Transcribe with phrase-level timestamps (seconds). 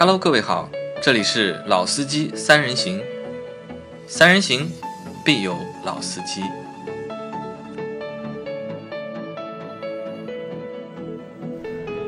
[0.00, 0.70] Hello，各位好，
[1.02, 3.00] 这里是老司机三人行，
[4.06, 4.70] 三人行
[5.24, 6.40] 必有老司机。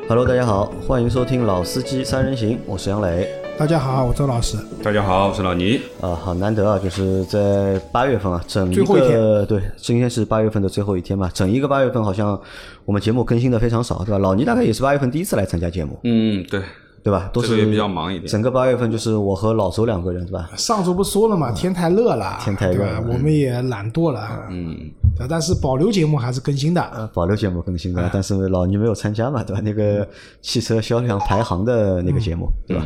[0.07, 3.27] Hello，大家好，欢迎收听《老司机三人行》，我是杨磊。
[3.57, 4.55] 大家好，我周老师。
[4.81, 5.81] 大家好，我是老倪。
[5.99, 12.41] 啊，好难得啊，就是在八月份啊，整一最后一个对，今天是八月份的最后一天嘛，整一个八月份好像
[12.85, 14.17] 我们节目更新的非常少，对吧？
[14.17, 16.61] 老倪大概也是八月份第一次来参加节目，嗯，对，
[17.03, 17.29] 对吧？
[17.33, 20.49] 都是这个也比较忙一点整个八月份就是我和老周两个人，对吧？
[20.55, 24.77] 上周不说了嘛，天太热了，天太热对吧了我们也懒惰了，嗯，
[25.17, 26.81] 对但是保留节目还是更新的。
[26.93, 29.61] 呃，保留节目更新的，但是老倪没有参加嘛，对吧？
[29.63, 30.07] 那个
[30.41, 32.85] 汽车销量排行的那个节目，对吧？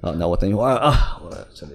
[0.00, 0.92] 啊，那我等一会儿啊，
[1.24, 1.72] 我这里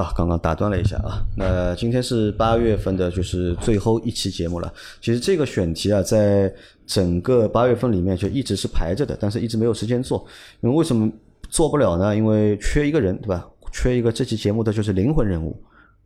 [0.00, 1.22] 啊，刚刚打断了一下啊。
[1.36, 4.72] 那今天是八月份的，就是最后一期节目了。
[5.00, 6.52] 其实这个选题啊，在
[6.86, 10.26] 整个八月份里面就一直是排着的，但是一直没有时间做。
[10.60, 11.10] 因为为什么
[11.48, 12.16] 做不了呢？
[12.16, 13.46] 因为缺一个人，对吧？
[13.72, 15.56] 缺一个这期节目的就是灵魂人物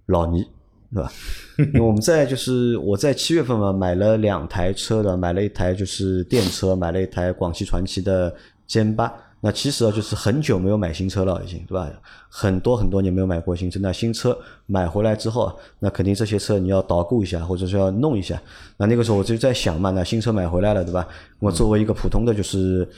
[0.07, 0.45] 老倪。
[0.93, 1.13] 对吧？
[1.59, 8.33] 因为我们在就是我在七月份嘛，买了两台车的，买了一台就是电车，买了一台广汽传祺的
[8.69, 9.13] 歼八。
[9.45, 11.87] 那其实啊，就是很久没有买新车了，已经对吧？
[12.31, 13.79] 很多很多年没有买过新车。
[13.79, 18.41] 那新车买回来之后啊，那肯定这些车你要捣鼓一下，或者是要弄一下。
[18.79, 21.07] 那那个时候我就在想嘛，那新车买回来了，对吧？
[21.41, 22.89] 我作为一个普通的就是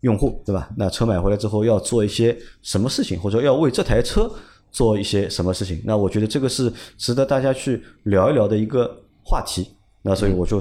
[0.00, 0.68] 用户，对吧？
[0.76, 4.28] 那车买回来之后要做一些什么事情，或者要为这台车
[4.72, 5.80] 做一些什么事情？
[5.84, 8.92] 那我觉得这个是值得大家去聊一聊的一个
[9.24, 9.68] 话题。
[10.02, 10.60] 那所以我就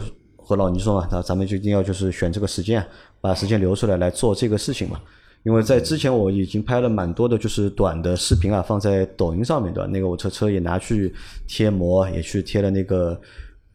[0.49, 2.83] 和老倪说嘛，那咱们就一定要就是选这个时间，
[3.21, 4.99] 把时间留出来来做这个事情嘛。
[5.43, 9.85] 因为在之前我已经拍了蛮多的，就是短的视频啊，放在抖音上面的。
[9.85, 11.13] 那个我车车也拿去
[11.47, 13.15] 贴膜，也去贴了那个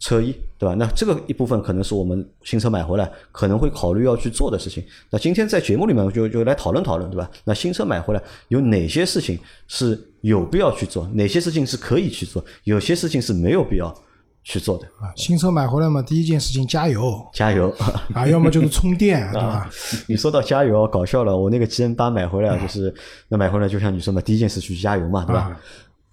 [0.01, 0.75] 车衣，对吧？
[0.75, 4.83] 那这个一部分可能是我们新车买回来可能会考虑要去做的事情。
[5.11, 7.31] 那今天在节目里面就就来讨论讨论，对吧？
[7.45, 13.95] 那新车买回来有哪些事情是有必要去做，哪些事情是可以去做，有些事情是没有必要
[14.45, 14.87] 去做的。
[15.01, 17.75] 啊新车买回来嘛，第一件事情加油加油！
[18.15, 19.69] 啊，要么就是充电， 对吧？
[20.07, 21.37] 你说到加油，搞笑了。
[21.37, 22.95] 我那个 G N 八买回来，就是
[23.29, 25.41] 那买回来就像你说嘛，第一件事去加油嘛，对吧？
[25.41, 25.61] 啊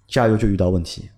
[0.08, 1.08] 加油就遇到问题，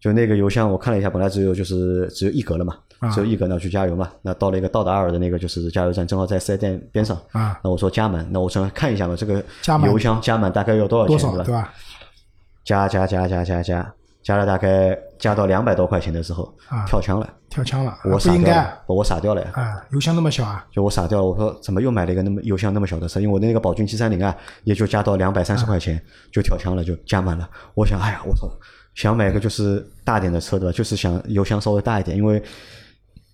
[0.00, 4.08] 就那个油箱我看了一下，本来只有就是只有一格了嘛，啊只有一格呢去加油嘛。
[4.22, 7.20] 那到了一个道达尔的那个就是加油站，正好在四 S 店边上。
[7.32, 9.44] 啊，那我说加满，那我正看一下嘛，这个
[9.84, 11.74] 油箱加满大概要多少钱，多少对吧？
[12.64, 19.50] 加加加加加加，加了大概加到两百多块钱的时候，啊跳枪了，跳枪了，啊我不应该傻掉了，我傻掉了呀。
[19.54, 23.20] 啊，油箱那么小啊，就我傻掉了，我说怎么又买了一个那么油箱那么小的车？
[23.20, 24.34] 因为我的那个宝骏七三零啊，
[24.64, 27.48] 也就加到两百三十块钱就跳枪了，就加满了。
[27.74, 28.48] 我想，哎呀，我操，
[28.94, 30.72] 想买个就是大点的车对吧？
[30.76, 32.42] 就是想油箱稍微大一点，因为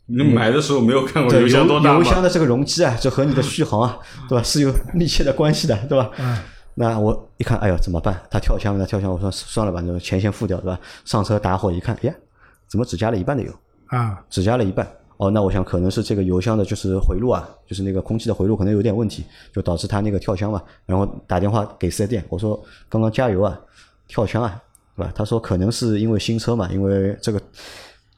[0.07, 2.23] 你买的时候没有看过油箱多大油箱？
[2.23, 6.11] 的这个容积啊，就和你的续航啊，对吧，是有密切的关系的，对吧？
[6.19, 6.39] 嗯
[6.75, 8.21] 那我一看，哎呦，怎么办？
[8.31, 10.79] 他跳枪了，他跳枪，我说算了吧，那钱先付掉，对吧？
[11.05, 12.15] 上车打火一看，哎呀，
[12.67, 13.53] 怎么只加了一半的油？
[13.87, 14.87] 啊，只加了一半。
[15.17, 20.61] 哦，那我想可能是这个油箱的，就是回路啊，就是那个空气的回路可能有点问题，就导致它那个跳枪嘛。
[20.87, 23.57] 然后打电话给四 S 店，我说刚刚加油啊，
[24.09, 24.61] 跳枪啊，
[24.97, 25.13] 对吧？
[25.15, 27.41] 他说可能是因为新车嘛，因为这个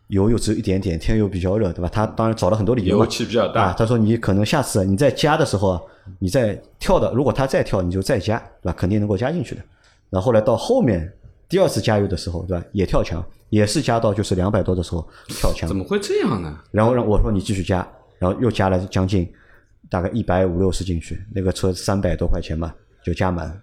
[0.09, 1.89] 油又只有一点点，天又比较热，对吧？
[1.93, 3.11] 他当然找了很多理由嘛油。
[3.11, 5.81] 气比较啊，大，他说你可能下次你在加的时候啊，
[6.19, 8.75] 你再跳的，如果他再跳，你就再加，对吧？
[8.79, 9.61] 肯定能够加进去的。
[10.11, 11.13] 然后后来到后面
[11.49, 12.65] 第二次加油的时候，对吧？
[12.73, 15.75] 也跳墙，也是加到就是两百多的时候跳墙怎。
[15.77, 16.57] 么会这样呢？
[16.71, 17.87] 然后让我说你继续加，
[18.19, 19.29] 然后又加了将近
[19.91, 22.73] 大概一百五六十进去，那个车三百多块钱嘛，
[23.05, 23.61] 就加满。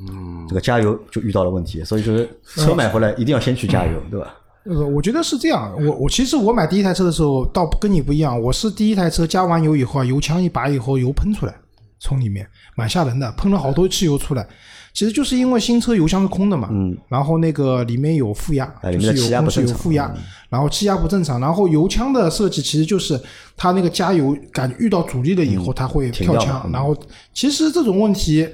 [0.00, 4.36] 嗯，这个加油就遇到了问题，所以就是车买回来一定要先去加油，对吧？
[4.66, 11.54] 那个我觉得是这样，我我其实我买第一台车的时候倒跟你不一样，我是第一台车加完油以后啊，油枪一拔以后油喷出来，
[12.00, 14.46] 从里面蛮吓人的，喷了好多汽油出来。
[14.94, 20.14] 其实就是因为新车油箱是空的嘛，嗯，然后那个里面有负压，就是有空气有负压，
[20.48, 23.20] 然后气压不正常，然后油枪的设计其实就是
[23.56, 26.96] 它那个加油感遇到阻力了以后，它会跳枪然后
[27.32, 28.48] 其实这种问题。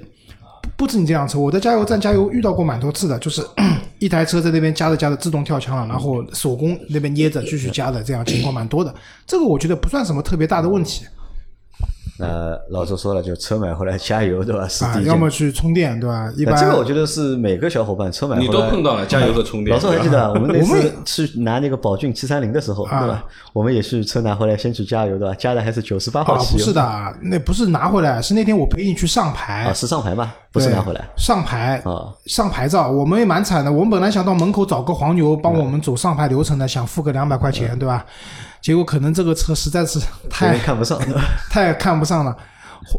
[0.77, 3.43] 不止你这辆车，我在加油站加油遇到过蛮多次的，就是
[4.01, 8.93] 一台车在那边加着加着自动跳枪了，然后手工那边捏着继续加的，这样情况蛮多的。
[9.27, 11.05] 这个我觉得不算什么特别大的问题
[12.21, 14.69] 那老周说了，就车买回来加油，对吧？
[14.69, 16.31] 是啊第一，件要么去充电，对吧？
[16.37, 23.25] 一般这个我觉得是每个小伙伴车买回来你都碰到了加油和充电老周还记得啊我们那我们次去拿那个宝骏七三零的时候，啊对吧？
[23.53, 25.35] 我们也是车拿回来先去加油，对吧？
[25.35, 26.59] 加的还是九十八号啊，汽油。
[26.59, 32.13] 不是的，那不是拿回来，是那天我陪你去上牌啊，，是上牌嘛，不是拿回来上牌啊。
[32.27, 33.73] 上牌照，我们也蛮惨的。
[33.73, 38.05] 我们本来想到门口找个黄牛帮我们走上牌流程的，想付个两百块钱，对吧？
[38.61, 40.99] 结果可能这个车实在是太看不上？
[41.51, 42.37] 太看不上了。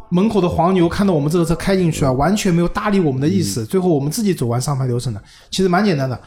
[0.10, 3.66] 门口的黄牛看到我们这个车开进去啊，完全没有搭理我们的意思。
[3.66, 6.20] 最后我们自己走完上牌流程的，其实蛮简单的。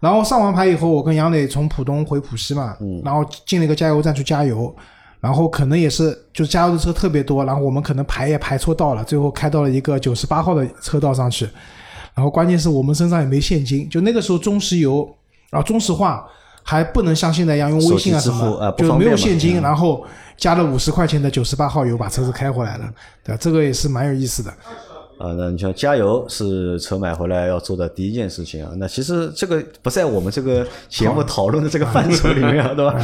[0.00, 4.74] 然后上完牌以后，我跟杨磊从浦东回浦西嘛，然后进了一个加油站去加油，
[5.20, 11.48] 然后可能也是就是加油的车特别多，然后我们可能排也排错道了，最后开到了一个九十八号的车道上去。
[12.14, 15.08] 然后关键是我们身上也没现金，就那个时候中石油
[15.50, 16.26] 啊中石化
[16.62, 20.04] 还不能像现在一样用微信啊支付么，就是没有现金，嗯然后
[20.36, 22.84] 加了五十块钱的九十八号油把车子开回来了，
[23.24, 23.38] 对吧？
[23.40, 24.50] 这个也是蛮有意思的。
[25.18, 28.72] 啊，那你像加油是车买回来要做的第一件事情啊。
[28.78, 32.98] 那其实这个不在我们这个节目讨论的这个范畴里面啊， 对吧？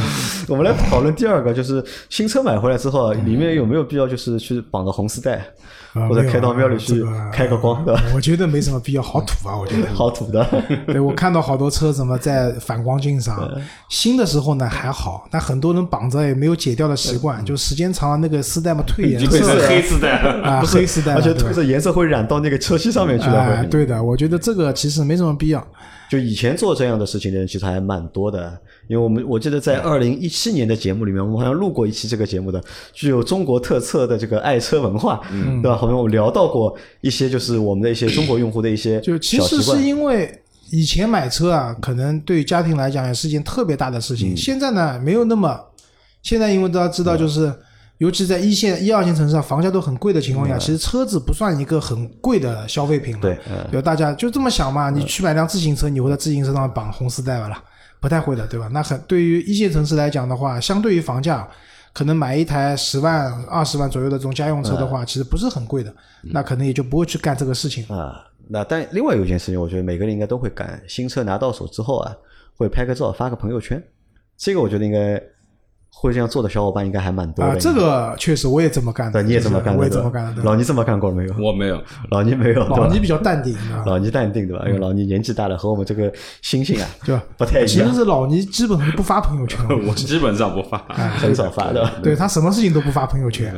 [0.47, 5.45] 我们来讨论第二个，就是新车买回来之后啊，里面有没有必要就是去绑个红丝带，
[6.09, 8.01] 或者开到庙里啊去这个开个光，对吧？
[8.13, 9.57] 我觉得没什么必要，好土啊！
[9.57, 9.87] 我觉得。
[9.95, 10.45] 好土的，
[10.87, 13.49] 对我看到好多车什么在反光镜上，
[13.89, 20.43] 新的时候呢还好，但很多人绑着也没有解掉的习惯，就时间长了那个丝带嘛褪颜色黑丝带了。
[20.43, 23.65] 啊， 黑丝带，而且褪色颜色会染到那个车漆上面去的。
[23.71, 25.65] 对的，我觉得这个其实没什么必要。
[26.09, 32.63] 就以前做这样的事情的人其实还蛮多的，因为我们我记得在二零一七年的节目里面，我们好像录过一期这个节目的，
[32.93, 35.77] 具有中国特色的这个爱车文化，嗯对吧？
[35.77, 39.81] 好像我们聊到过一些就是我们的一些中国用户的一些就其实是。
[39.81, 40.41] 因为
[40.71, 44.37] 以前买车啊，可能对于家庭来讲也是一件特别大的事嗯情。
[44.37, 45.59] 现在呢，没有那么，
[46.23, 47.53] 现在因为大家知道，就是、
[47.99, 57.63] 尤其在一线、一二线城市上，房价都很贵的情况下，其实车子不算一个很贵的消费品对嗯比如大家就这么想嘛，你去买辆自行车，你会在自行车上绑红丝带吧啦？
[57.99, 58.69] 不太会的，对吧？
[58.71, 61.47] 那很对于一线城市来讲的话，相对于房价，
[61.93, 67.83] 可能买一台十万、二十万左右的这种家用车的嗯话，其实不是很贵的，那可能也就不会去干这个事情。
[67.87, 72.15] 啊，那但另外有一件事情，我觉得每个人应该都会干，新车拿到手之后啊，
[72.55, 73.81] 会拍个照发个朋友圈，
[74.37, 75.21] 这个我觉得应该
[75.89, 77.51] 会这样做的小伙伴应该还蛮多的。
[77.51, 80.43] 啊，这个确实我也这么干的，对你也这么干的，我也这么干的。
[80.43, 81.33] 老倪这么干过没有？
[81.39, 81.81] 我没有，
[82.11, 84.63] 老倪没有，老倪比较淡定，啊，老倪淡定对吧？
[84.67, 86.11] 因为老倪年纪大了，和我们这个
[86.41, 87.23] 心性啊 对吧？
[87.37, 90.77] 不太一样，其实是老倪基本上不发朋友圈， 我基本上不发。
[91.17, 91.89] 很少发的。
[92.03, 93.53] 对他什么事情都不发朋友圈。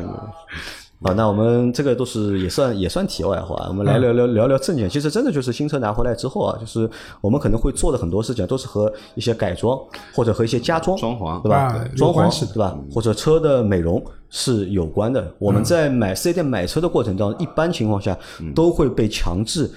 [1.01, 4.89] 好，那我们这个都是也算也算题外话，我们来聊聊聊聊正经。
[4.89, 6.89] 其实真的就是新车拿回来之后啊，就是
[7.21, 9.79] 我们可能会做的很多事情啊都是和一些改装
[10.13, 11.85] 或者和一些加装、装潢对吧啊？
[11.95, 12.77] 装潢对吧？
[12.91, 15.33] 或者车的美容是有关的。
[15.39, 18.17] 我们在买四 S 店买车的过程当中，一般情况下
[18.53, 19.71] 都会被强制。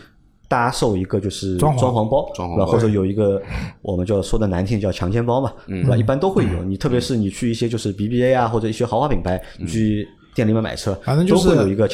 [0.48, 2.72] 搭售一个就是装潢装潢包，装潢包对吧？
[2.72, 3.40] 或者有一个
[3.80, 5.96] 我们叫说的难听叫强奸包嘛，对吧？
[5.96, 6.62] 一般都会有。
[6.62, 11.48] 你特别是你去一些就是 BBA 啊或者一些豪华品牌，你去店里面买车，反正就是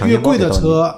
[0.07, 0.95] 越贵的车，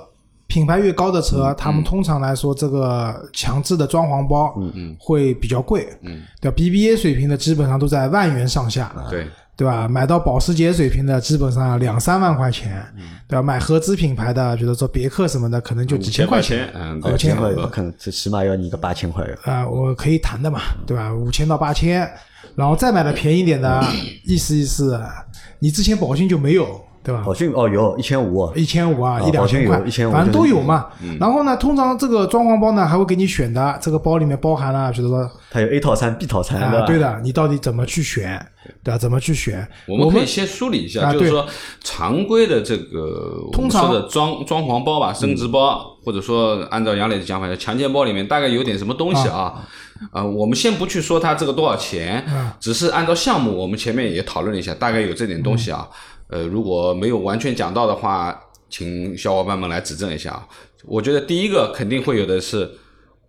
[0.46, 9.26] 品牌越高的车，他们通常来说这个强制的装潢包嗯嗯会比较贵，嗯，对吧，BBA 水平的基本上都在万元上下，对，
[9.56, 9.86] 对吧？
[9.86, 13.42] 买到保时捷水平的基本上两三万块钱，嗯对吧？
[13.42, 16.68] 买合资品牌的，比如说别克什么的，可能就几千块钱。
[16.74, 19.24] 嗯，五对，千块不可能，最起码要你个八千块。
[19.44, 21.14] 啊、我可以谈的嘛，对吧？
[21.14, 22.10] 五千到八千，
[22.56, 23.84] 然后再买的便宜点的，
[24.24, 25.00] 意思意思，
[25.60, 27.22] 你之前保金就没有，对吧？
[27.24, 30.86] 好像哦有一千五，一千五啊，啊一两千块一千五反正都有嘛。
[31.02, 38.44] 嗯然后呢，通常这个装潢包呢还会给你选的，这个包里面包含了，比如说它有 A 套餐、B 套餐，啊，对的，你到底怎么去选，
[38.84, 38.98] 对吧？
[38.98, 39.66] 怎么去选？
[39.88, 41.46] 我们可以先梳理一下，啊就是说
[41.82, 49.66] 常规的这个通常的装装潢包吧，升值包，或者说按照杨磊的讲法，叫强奸包里面大概有点什么东西啊？
[50.12, 52.24] 啊，我们先不去说它这个多少钱，
[52.58, 55.88] 只是按照项目，我们前面也讨论了一下，大概有这点东西啊。
[56.30, 60.46] 呃，如果没有完全讲到的话，请小伙伴们来指正一下啊。
[60.84, 62.70] 我觉得第一个肯定会有的是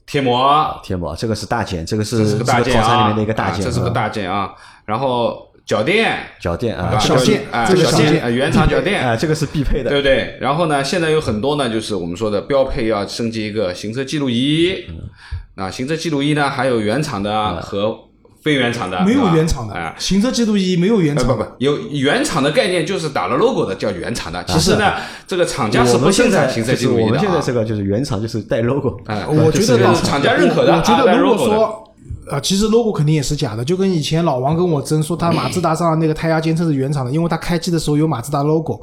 [0.05, 4.53] 贴膜，贴膜，这个是大件，这个是这是个大件啊，里面的一个大件，啊这是个大件啊。
[4.85, 9.89] 然后脚垫，脚垫啊，啊小件啊，这个小件啊原厂脚垫，啊，这个是必配的。
[9.89, 10.37] 对不对？
[10.39, 14.85] 然后呢，现在有很多呢，就是我们说的标配要升级一个行车记录仪。
[15.55, 17.97] 啊，行车记录仪呢，还有原厂的和
[18.43, 19.93] 非原厂的，没有原厂的啊。
[19.97, 24.43] 行车记录仪没有原呃厂的，不不，有原厂的概念就是打了 logo 的叫原厂的。
[24.45, 24.93] 其实呢，
[25.27, 27.09] 这个厂家是不现在生产行车记录仪的我。
[27.09, 31.87] 们现在这个就是原厂就是带 logo，哎我觉就是得倒厂家认可的我觉得如果说。
[32.29, 38.79] 啊，其实 logo 肯定也是假的，就跟以前老王跟我争说他马自达上的那个胎压监测是原厂的，因为他开机的时候有马自达 logo。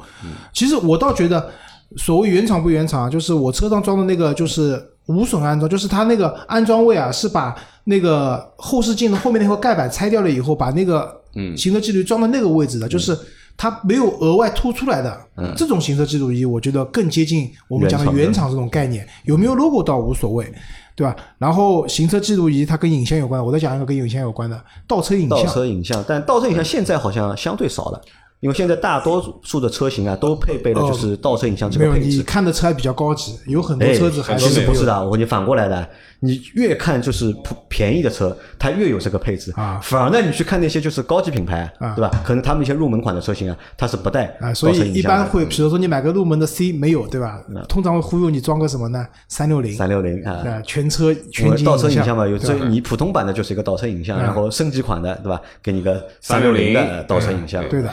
[0.53, 1.49] 其实我倒觉得，
[1.97, 11.13] 所谓原厂不原厂啊，就是我车上装的那个就是无损安装，就是它那个安装位啊，是把那个后视镜的后面那块盖板拆掉了以后，把那个
[11.57, 13.17] 行车记录仪装到那个位置的，就是
[13.57, 15.19] 它没有额外凸出来的。
[15.57, 20.49] 这种行车记录仪，我觉得更接近我们讲的原厂这种概念，有没有 logo 倒无所谓。
[20.95, 21.15] 对吧？
[21.37, 25.45] 然后行车记录仪它跟影像有关，我再讲一个跟影像有关的倒车影像倒。
[25.45, 28.01] 车影像，但倒车影像现在好像相对少了。
[28.39, 32.17] 因为现在大多数的车型啊，都配备了就是倒车影像这个配置。
[32.17, 35.87] 你看的车还比较高级，有很多哎，车子还其实不是的，我跟你反过来的，
[36.21, 39.51] 你越看就是普便宜的车，它越有这个配置。
[39.57, 39.79] 啊。
[39.83, 42.09] 反而呢，你去看那些就是高级品牌，啊对吧？
[42.23, 47.41] 可能他们一些入门款的车型啊，它是不带啊，所以一般会，比如说你买个入门的 C 没有，对吧？
[47.67, 49.05] 通常会忽悠你装个什么呢？
[49.27, 50.31] 三六零，三六零啊。
[50.47, 54.23] 啊，全车全景倒车影像像嘛，有这你普通版的就是一个倒车影像，嗯。
[54.23, 55.41] 然后升级款的对吧？
[55.61, 57.91] 给你个三六零360的倒车影像，对的，对，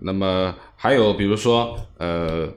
[0.00, 2.48] 那么还有比如说呃，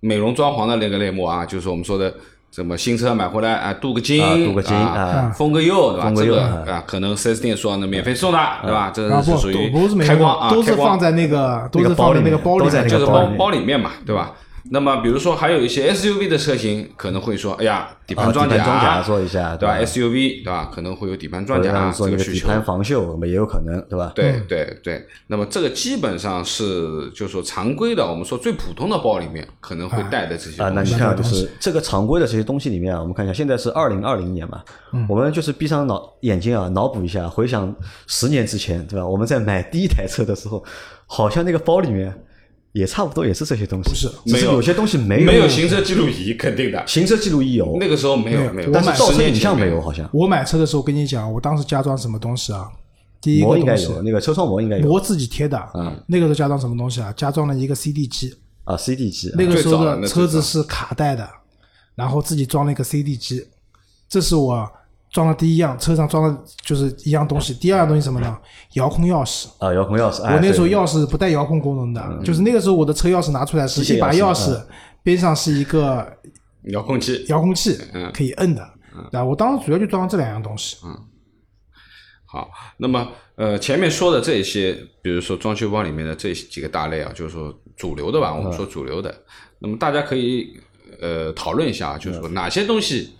[0.00, 2.12] 美容装潢的那个类目啊，就是我们说的
[2.50, 6.12] 什么新车买回来啊，镀个金，啊镀个金啊啊，封个釉，对吧？
[6.14, 8.90] 这个啊啊，可能四 S 店说能免费送的，对吧？
[8.94, 14.32] 这个是属于都不是没用开光啊，都是放在那个都那个是放在那个包里面都在包里面就是包那个包包里面嘛，对吧？
[14.64, 20.70] 那么比如说还有一些 SUV 的车型可能会说，哎呀，底啊盘装底盘装甲做一下对吧？SUV 对吧？
[20.70, 22.40] 可能会有底盘装甲这个需求。
[22.40, 24.12] 底盘防锈，我们也有可能对吧？
[24.14, 30.82] 对对对，那么这个基本上是就是说常规的，我们说最普通的包里面可能会带的这些啊，那。
[30.90, 34.60] 你看啊，就是这个常规的这些东西里面啊，我们看一下，现在是二零二零年嘛，
[34.92, 37.72] 嗯我们就是闭上脑眼睛啊，脑补一下，回想
[38.08, 39.06] 十年之前，对吧？
[39.06, 40.64] 我们在买第一台车的时候，
[41.06, 42.12] 好像那个包里面
[42.72, 46.82] 也差不多也是这些东西，不是没有只是有些东西没有没有行车记录仪，肯定的。
[46.86, 52.68] 行车记录仪有，那个时候没没有有没有，但是我买倒车影像没有，好像我买车的时候跟你讲，我当时加装什么东西啊？
[53.20, 57.12] 第一个东西膜应该有，那个车窗膜应该有膜自己贴的，嗯那个时候加装什么东西啊？
[57.16, 58.34] 加装了一个 CD 机，
[58.64, 61.28] 啊，CD 机啊那个时候的车子是卡带的，
[61.94, 63.46] 然后自己装了一个 CD 机，
[64.08, 64.66] 这是我
[65.10, 67.52] 装的第一样，车上装的就是一样东西。
[67.54, 68.38] 第二样东西什么呢？
[68.74, 69.48] 遥控钥匙。
[69.58, 74.62] 啊，遥控钥匙，哎我那时候钥匙不带遥控功能的，就是那个时候我的车钥匙拿出来是一把钥钥匙匙，
[75.02, 76.06] 边上是一个
[76.64, 77.24] 遥控器。
[77.28, 78.66] 遥控器嗯，可以摁的。
[79.10, 80.76] 然后我当时主要就装了这两样东西。
[80.84, 80.96] 嗯
[82.32, 89.12] 好，那么呃，前面说的这些，比如说装修包里面的这几个大类啊，就是说主流的吧，我们说主流的，
[89.58, 90.56] 那么大家可以
[91.00, 93.14] 呃讨论一下啊，就是说哪些东西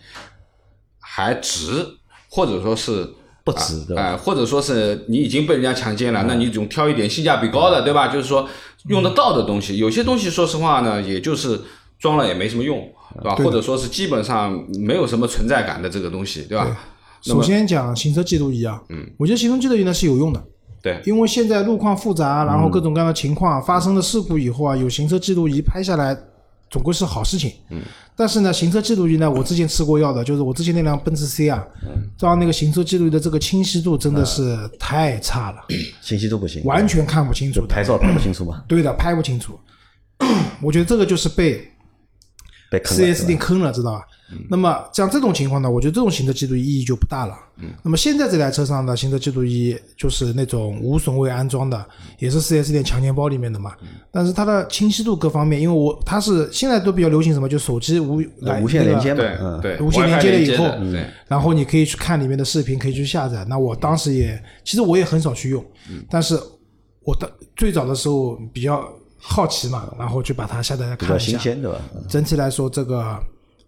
[1.13, 1.85] 还值，
[2.29, 3.05] 或者说是
[3.43, 4.17] 不值的哎、吧？
[4.17, 8.07] 或者说是你已经被人家强奸了，那你总挑一点性价比高的，对吧？
[8.07, 8.49] 就是说
[8.87, 11.61] 用得到的东西，有些东西说实话呢，也就是
[11.99, 12.79] 装了也没什么用，
[13.17, 13.35] 对吧？
[13.35, 16.79] 对或者说是基本上没有什么存在感的这个东西，对吧？
[17.27, 20.41] 那首先讲行车记录仪啊，嗯，我觉得行车记录仪呢是有用的，
[20.81, 26.17] 对，因为现在路况复杂，然后各种各样的情况发生了事故以后啊，有行车记录仪拍下来，
[26.71, 27.53] 总归是好事情。
[27.71, 27.83] 嗯。
[28.17, 31.67] 但是呢，行车记录仪呢，我之前吃过药的，就是我之前那辆奔驰 C 啊，
[32.19, 35.65] 照那个行车记录仪的这个清晰度真的是太差了，
[36.03, 37.65] 清晰度不行，完全看不清楚。
[37.67, 39.59] 拍照拍不清楚嘛， 对的，拍不清楚。
[40.61, 41.67] 我觉得这个就是被
[42.71, 44.05] 被坑了 4S 店坑了，知道吧？
[44.49, 47.35] 那么像这种情况呢，我觉得这种行车记录仪意义就不大了。
[47.83, 51.85] 那么现在这台车上的行车记录仪就是那种无损位安装的，
[52.19, 53.73] 也是 4S 店强件包里面的嘛。
[54.11, 58.23] 但是它的清晰度各方面，因为我它是现在都比较流行什么，就手机无
[58.63, 60.65] 无线连接嘛，嗯，对，无线连接了以后
[61.27, 63.45] 然后你可以去看里面的视频，可以去下载。
[63.49, 65.65] 那我当时也，其实我也很少去用，
[66.09, 66.39] 但是
[67.03, 71.27] 我的最早的时候比较好奇嘛，然后就把它下载来看一下。
[71.27, 71.79] 新鲜对吧？
[72.09, 73.19] 整体来说，这个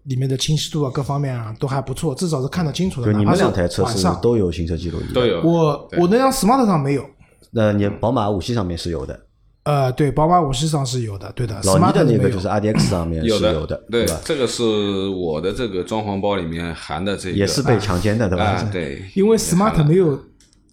[0.05, 3.11] 里面的清晰度啊，各方面啊都还不错，至少是看得清楚的。
[3.11, 5.41] 就你们两台车是都有行车记录仪，都有。
[5.41, 7.05] 我我那辆 smart 上没有，
[7.51, 9.19] 那你宝马五系上面是有的，
[9.63, 14.19] 呃，对，宝马五系上是有的，对的老的那个就是 RDX 上面是有的，有的，对吧？
[14.25, 14.63] 这个是
[15.09, 20.19] 我的这个装潢包里面含的这个，也是被强奸的，对啊吧？，对，因为 smart 没有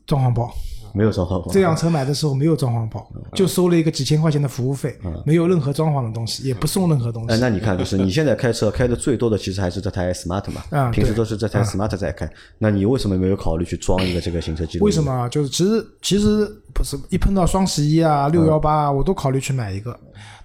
[0.06, 0.52] 装潢包，
[0.94, 7.40] 没有装潢包这辆车买的时候没有装潢包，就收了一个几千块钱的服务费，没有任何装潢的东西，也不送任何东哎，西。
[7.40, 12.30] 那你看，就是你现在开车开的最多的，其实还是这台 smart 嘛，啊平时都是这台 smart 在开。
[12.58, 14.86] 那你为什么没有考虑去装一个这个行车记录仪？
[14.86, 15.02] 为什？
[15.02, 15.28] 么啊？
[15.28, 19.98] 就是其实其实不是一碰到双十一啊、六幺八啊，我都考虑去买一个。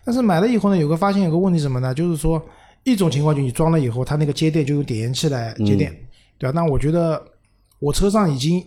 [0.03, 1.93] 但是买了以后呢，有个发现有个问题什么呢？
[1.93, 2.41] 就是说
[2.83, 5.91] 一种情况就你装了以后，它那个接电就用点烟器来接电，
[6.37, 7.21] 对吧、那我觉得
[7.79, 8.63] 我车上已经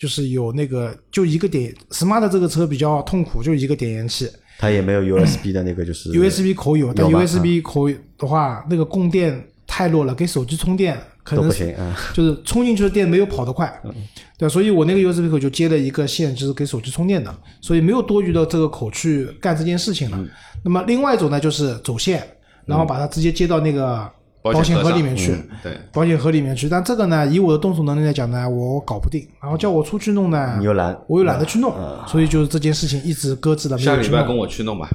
[0.00, 4.26] 就是有那个就一个点，smart 这个车比较痛苦，就一个点烟器
[4.58, 11.94] 它也没有 USB 的那个，就是 USB 口有，但 USB 口的话，那个供电太弱了，给手机充电可能都不行啊。
[12.14, 13.70] 就是充进去的电没有跑得快，
[14.38, 14.48] 对？
[14.48, 20.18] 所以我那个 USB 口就接了一个线，就是给手机充电的，所以没有多余的这个口去干这件事情了。
[20.64, 22.26] 那么另外一种呢，就是走线，
[22.64, 24.10] 然后把它直接接到那个
[24.42, 25.34] 保保险盒里面去。
[25.62, 29.26] 对，保险盒里面去，但这个呢，以我的动手能力来讲呢，我搞不定。
[29.40, 31.74] 然后叫我出去弄呢，你又懒我又懒得去弄，
[32.06, 34.36] 所以就是这件事情一直搁置了，没有去下个礼拜跟。
[34.36, 34.88] 我去弄吧。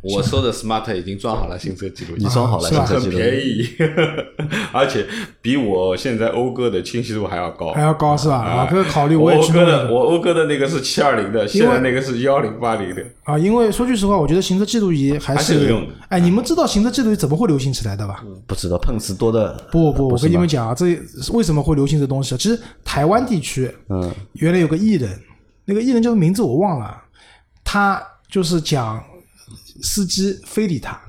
[0.00, 3.68] 我说的 Smart 已经装好了行车记录仪，你装好了很行车记录仪，便宜，
[4.72, 5.04] 而且
[5.42, 7.72] 比我现在讴歌的清晰度还要高。
[7.72, 8.36] 还要高是吧？
[8.36, 13.02] 啊，这个考虑我讴歌也去弄一个的我讴歌的那个是七二零的，现在那个是幺零八零的。
[13.24, 18.22] 啊，因为说句实话，我觉得行车记录仪还还是有用的哎，你们知道行车记录仪怎么会流行起来的吧？
[18.46, 20.86] 不知道碰瓷多的不不，我跟你们讲啊，这
[21.32, 22.38] 为什么会流行这东西啊？
[22.38, 25.18] 其实台湾地区，嗯，原来有个艺人，
[25.64, 26.96] 那个艺人叫名字我忘了，
[27.64, 29.02] 他就是讲
[29.82, 31.00] 司机非礼他，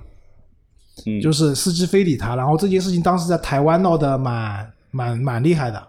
[1.05, 5.87] 嗯就是司机非礼他，然后这件事情当时在台湾闹得蛮蛮蛮厉害的。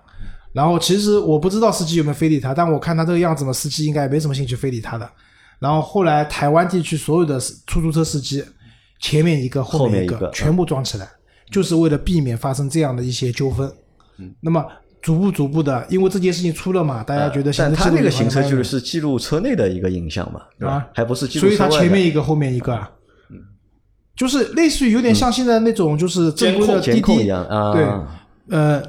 [0.52, 5.08] 然后其实我不知道司机有没有非礼他，但我看他这个样子嘛，司机应该也没什么兴趣非礼他的。
[5.60, 8.42] 然后后来台湾地区所有的出租车司机，
[8.98, 11.08] 前面一个后面一个全部装起来，
[11.50, 13.70] 就是为了避免发生这样的一些纠纷。
[14.18, 14.32] 嗯。
[14.40, 14.64] 那么
[15.02, 20.74] 逐步逐步的，因为这件事情出了嘛，大家觉得行但他那个行车记录是记录车内的一个影像嘛，对吧？
[20.74, 20.86] 啊？
[20.94, 21.88] 还不是记录所以它车外的。
[21.88, 22.90] 前面一个，后面一个啊，
[24.14, 28.82] 就是类似于有点像现在那种就是正规的滴滴监控一样啊，对，呃，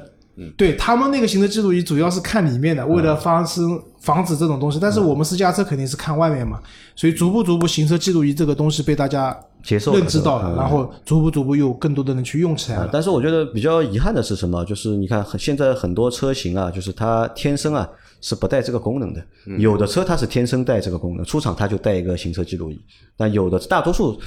[0.58, 4.78] 对他们那个行车记录仪主要是看里面的，为了发生防止这种东西。
[4.78, 6.60] 但是我们私家车肯定是看外面嘛，
[6.94, 12.84] 所以逐步逐步行车记录仪这个东西被大家接受了认知到了，嗯然后逐步逐步又更多的人去用起来了。
[12.84, 14.64] 啊但是我觉得比较遗憾的是什么？
[14.64, 17.88] 就是你看很现在很多车型啊，就是它天生啊
[18.20, 19.24] 是不带这个功能的。
[19.58, 22.80] 有的车它是天生带这个功能，出厂它就带一个行车记录仪，
[23.16, 24.20] 但有的大多数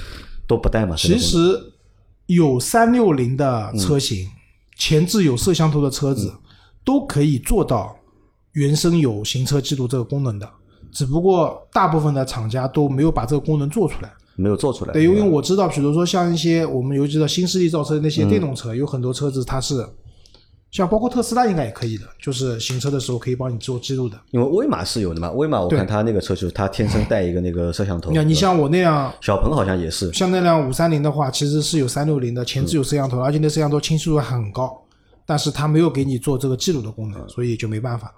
[0.48, 0.96] 都不带嘛。
[0.96, 1.38] 其实
[2.26, 4.26] 有三六零的车型，
[4.76, 6.32] 前置有摄像头的车子，
[6.84, 7.94] 都可以做到
[8.52, 10.48] 原生有行车记录这个功能的，
[10.90, 14.10] 只不过大部分的厂家都没有把这个功能做出来。
[14.36, 14.92] 没有做出来。
[14.92, 19.86] 对，因为我知道，比如说像一些我们尤其的新势力造车的那些电动车，有很多车子它是，
[20.70, 24.20] 像包括特斯拉应该也可以的，就是行车的时候可以帮你做记录的。
[24.32, 28.10] 因为威马是有的嘛，威马我看它那个车就是它天生带一个那个摄像头。
[28.10, 34.82] 你看，你像我那辆小鹏好像也是，像那辆五三零的话，其实是有三六零的，前置有摄像头，而且那摄像头清晰度还很高，
[35.24, 38.12] 但是它没有给你做这个记录的功能，所以就没办法，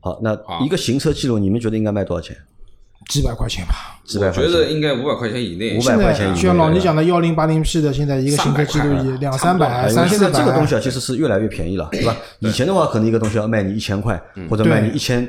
[0.00, 2.36] 好，那一个行车记录你们觉得应该卖多少钱？
[3.10, 3.95] 几百块钱吧。
[4.06, 4.60] 几百我觉块钱。
[4.60, 5.78] 得应该五百块钱以内。
[5.78, 12.16] 500现块钱以内就像老倪讲的幺零八零 P 的，现在一个行车记录仪两三百、哎三四百，现在这个东西啊，其实是越来越便宜了，对吧？
[12.40, 15.26] 以前的话，可能一个东西要卖你一千块，或者卖你一千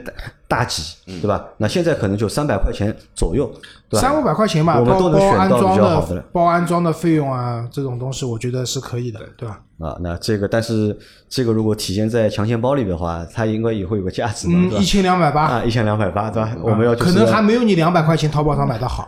[0.47, 0.83] 大几，
[1.21, 1.43] 对吧？
[1.57, 3.51] 那现在可能就三百块钱左右，
[3.89, 4.01] 对吧？
[4.01, 9.59] 三五百块钱吧，我们都能选到比较好的包安装的费用啊，这种东西我觉得是可以的，对吧？
[9.79, 10.97] 啊，那这个，但是
[11.29, 14.83] 这个如果体现在强钱包里面的话，它应该也会有个价值嘛，嗯，一？
[14.83, 16.51] 千两百八，啊，一千两百八，对吧？
[16.63, 19.07] 我们要可能还没有你两百块钱淘宝上买的好，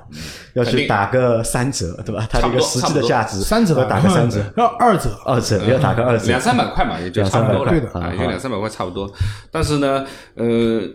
[0.54, 2.26] 要去打个三折，对吧？
[2.30, 7.72] 它这个实际的价值三折，要打个三折，要二折，二折要打个二折，两三百块嘛，也就差不多了。
[7.72, 9.12] 两三百块啊，对的也就两三百块差不多。
[9.52, 10.46] 但是呢，呃，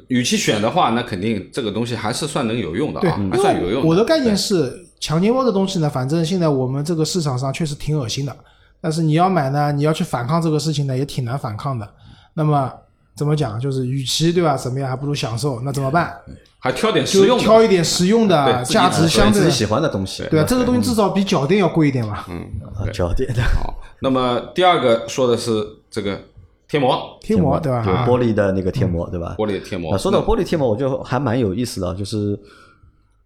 [0.09, 8.35] 与其选的话，那肯定这个东西还是算能有用的，啊，还因算有用为我的概念是，强奸包的东西呢，反正现在我们这个市场上确实挺恶心的，
[8.81, 11.89] 但是你要买呢，你要去反抗这个事情呢，也挺难反抗的。
[12.35, 12.73] 那么
[13.17, 13.59] 怎么讲？
[13.61, 15.61] 就是与其对吧，怎么样，还不如享受。
[15.61, 16.15] 那怎么办？
[16.59, 17.45] 还挑点实用的。
[17.45, 22.25] 挑一点实用的，对价值相对自己喜欢的东西，对吧，这个东西至少比脚垫要贵一点嘛。
[22.29, 23.75] 嗯，啊，脚垫的好。
[24.01, 26.19] 那么第二个说的是这个
[26.67, 27.85] 贴膜，贴膜对吧？
[27.85, 29.35] 就啊玻璃的那个贴膜，对吧？
[29.39, 29.93] 玻璃的贴膜。
[29.93, 32.39] 啊，说到玻璃贴膜，我觉得还蛮有意思的啊，就是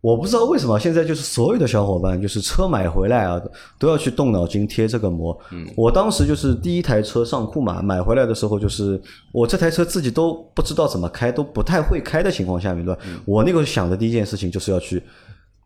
[0.01, 3.41] 我不知道为什么现在就是所有的小伙伴，就是车买回来啊，
[3.81, 5.37] 都要去动脑筋贴这个膜。
[5.51, 9.01] 嗯，我当时就是第一台车上库嘛，买回来的时候，就是
[9.33, 13.01] 我这台车自己都不知道怎么开，都不太会开的情况下面，对吧？
[13.25, 15.03] 我那个想的第一件事情就是要去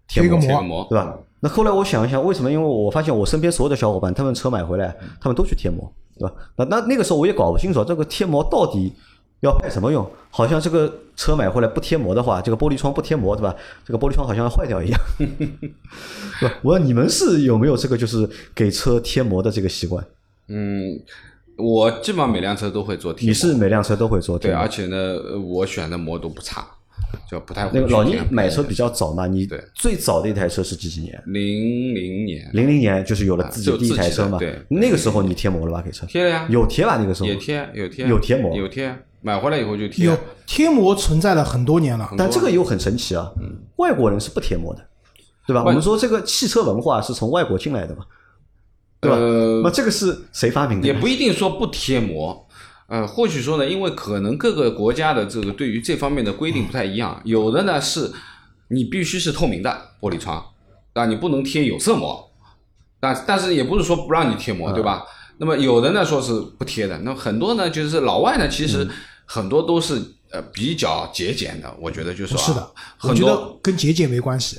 [0.09, 1.14] 贴膜贴个膜贴个膜，对吧？
[1.40, 2.51] 那后来我想一想，为什么？
[2.51, 6.35] 因为我发现我身边所有的小伙伴，他们车买回来，他们都去贴膜，对吧？
[6.57, 8.95] 那那那个时候我也搞不清楚这个贴膜到底
[9.40, 10.09] 要干什么用。
[10.31, 10.90] 好像这个
[11.22, 13.54] 车买回来不贴膜的话，这个玻璃窗不贴膜，对吧？
[13.87, 15.00] 这个玻璃窗好像要坏掉一样？
[16.62, 20.04] 我你们是有没有这个就是给车贴膜的这个习惯？
[20.48, 20.98] 嗯，
[21.56, 23.28] 我基本上每辆车都会做贴膜。
[23.28, 24.68] 你是每辆车都会做贴对，膜而？
[24.68, 26.66] 且呢，呃我选的膜都不差，
[27.30, 31.22] 就不太会那个老倪买车比较早嘛，你最早的一台车是几几年？
[31.26, 34.38] 零零年零零年就是有了自己第一台车嘛。
[34.38, 35.80] 对那个时候你贴膜了吧？
[35.80, 36.96] 给车贴了呀，有贴吧？
[36.98, 40.04] 那个时候也贴有贴有贴膜有贴，买回来以后就贴。
[40.06, 43.32] 有贴膜存在了很多年了，但这个又很神奇啊，
[43.76, 44.85] 外国人是不贴膜的，
[45.46, 45.64] 对吧？
[45.64, 48.04] 我们说这个汽车文化是从外国进来的嘛，
[49.00, 49.16] 对吧？
[49.16, 50.87] 呃那这个是谁发明的？
[50.87, 52.46] 也不一定说不贴膜，
[52.88, 58.11] 呃，或许说呢，因为可能各个国家的这个对于这方面的规定不太一样，有的呢是
[58.68, 60.44] 你必须是透明的玻璃窗，
[60.92, 62.30] 啊，你不能贴有色膜，
[63.00, 65.04] 但但是也不是说不让你贴膜，对吧？
[65.38, 68.88] 那么有的呢说是不贴的，那很多呢就是老外呢，其嗯实
[69.35, 69.95] 很多都是
[70.31, 72.71] 呃比较节俭的，我觉得就是说啊不是的，
[73.03, 74.59] 我很多觉得跟节俭没关系。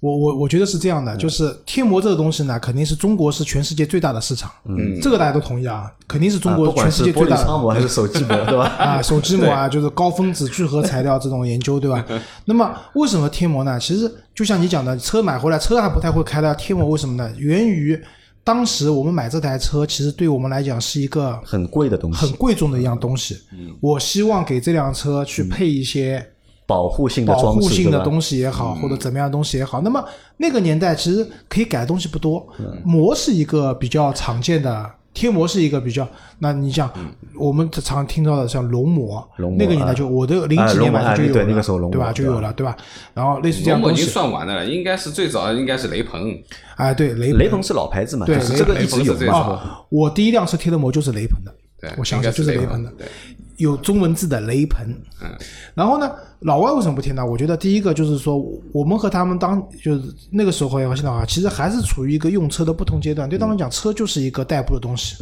[0.00, 7.44] 我我我觉得是这样的，就是贴膜这个东西呢，肯定是中国是全世界最大的市场，嗯，这个大家都同意啊，肯定是中国全世界最大的。
[7.44, 8.64] 窗膜还是手机膜， 对吧？
[8.78, 12.02] 啊，手机膜啊，就是高分子聚合材料这种研究，对吧？
[12.46, 13.78] 那么为什么贴膜呢？
[13.78, 17.28] 其实就像你讲的，车买回来车还不太会开的，贴膜为什么呢？
[17.36, 18.00] 源于
[18.44, 23.36] 当时我们买这台车，其实对我们来讲是一个很贵的东西很，贵重的一样东西。
[23.80, 26.24] 我希望给这辆车去配一些
[26.66, 29.80] 保护性的保装饰，对吧护性的东西也好，或者怎么样的东西也好。
[29.80, 30.04] 那么
[30.36, 32.46] 那个年代其实可以改的东西不多，
[32.84, 34.90] 膜是一个比较常见的。
[35.18, 36.06] 贴膜是一个比较，
[36.38, 36.88] 那你像
[37.34, 42.12] 我们常听到的像龙膜，龙膜那个年代就我的零啊几年买的就有了，啊对那个时候龙对吧？
[42.12, 42.76] 就有了，对吧？
[43.14, 46.40] 然后类似这样龙膜已经，算晚的了，应该是最早的应该是雷朋，
[46.76, 49.32] 哎，对雷雷朋是老牌子嘛，对就是这个一直有。
[49.32, 53.08] 啊，我第一辆车贴的膜就是雷朋的，对，我想起来应该雷就是雷朋的，对，
[53.58, 54.84] 有中文字的雷朋。
[55.22, 55.30] 嗯，
[55.74, 57.24] 然后呢，老外为什么不听呢？
[57.24, 58.42] 我觉得第一个就是说，
[58.72, 63.28] 我们和他们当就是那个时候也好，现在啊，其实还是处于一个用车的不同阶段。
[63.28, 65.16] 对他们讲，车就是一个代步的东西，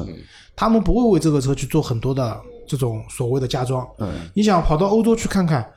[0.55, 3.87] 他们不会为这个车去做很多的这种所谓的加装。
[3.99, 5.68] 嗯，你想跑到欧洲去看看。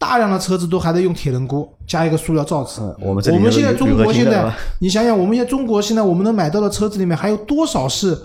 [0.00, 2.80] 大量的车子都还在用铁轮毂加一个塑料罩子。
[2.82, 8.16] 嗯我们我们现在中国现在 你想想，我们现在中国现在我们能买到的车子里面还有多少是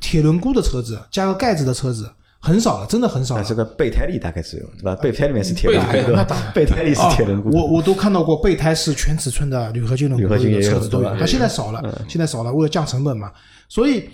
[0.00, 2.08] 铁轮毂的车子加个盖子的车子？
[2.40, 3.42] 很少了，真的很少了。
[3.42, 4.96] 啊，这个备胎里大概是有对吧？
[4.96, 6.52] 备胎里面是铁轮毂，对吧备胎那当然？
[6.54, 7.50] 备胎里是铁轮啊毂。
[7.52, 13.30] 我我都看到过备胎是全尺寸的铝合金轮铝合金毂的车子都有对吧，但现在少了，现在少了，为了降成本嘛。
[13.68, 14.08] 所以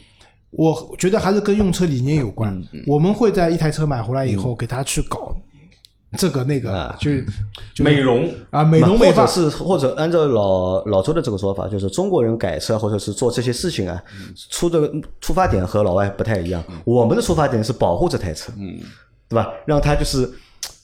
[0.51, 2.53] 我觉得还是跟用车理念有关。
[2.73, 5.35] 嗯我们会在一台车买回来以后，给它去搞
[6.17, 7.11] 这个那个啊，就
[7.75, 9.51] 就美容啊美容美发或者。
[9.51, 14.03] 是或者按照老老周的这个说法，就是中国人改车或者是做这些事情啊，
[14.51, 16.65] 出的出发点和老外不太一样。
[16.85, 18.81] 我们的出发点是保护这台车，嗯，
[19.29, 19.51] 对吧？
[19.67, 20.29] 让它就是。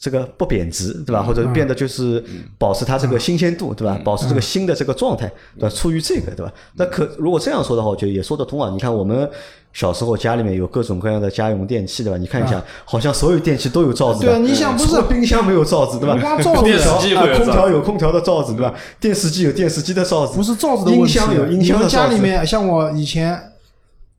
[0.03, 1.23] 这个不贬值，对吧？
[1.23, 2.23] 或者变得就是
[2.59, 3.97] 保持它这个新鲜度，对吧？
[4.05, 5.69] 保持这个新的这个状态，对吧？
[5.73, 6.53] 出于这个，对吧？
[6.75, 8.69] 那可如果这样说的话，我觉得也说得通啊。
[8.73, 9.31] 你看我们
[9.73, 12.19] 小时候家里面有各种各样的家用电器，对吧？
[12.19, 14.23] 你看一下，好像所有电器都有罩子。
[14.23, 16.17] 对啊你想不是冰箱没有罩子，对吧？
[16.43, 18.75] 空调啊，空机有罩调有空调的罩子，对吧？
[18.99, 23.41] 电视机有电视机的罩子，不是罩子的问题，音箱有音你们箱的罩子家里面像我以前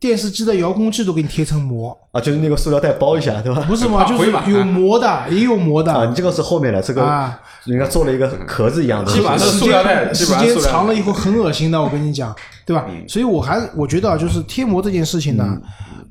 [0.04, 3.64] 电视机的遥控器都给你贴成膜，啊，就是那个塑料袋包一下，对吧？
[3.66, 4.04] 不是膜？
[4.04, 5.94] 就是有膜的，也有膜的。
[5.94, 12.36] 啊，你这个是后面的这个啊，人家做了一个壳子一样的，基本上塑料袋时间长了以后很恶心的，我跟你讲，
[12.66, 12.86] 对吧？
[13.08, 15.58] 所以我还我觉得啊，就是贴膜这件事情呢，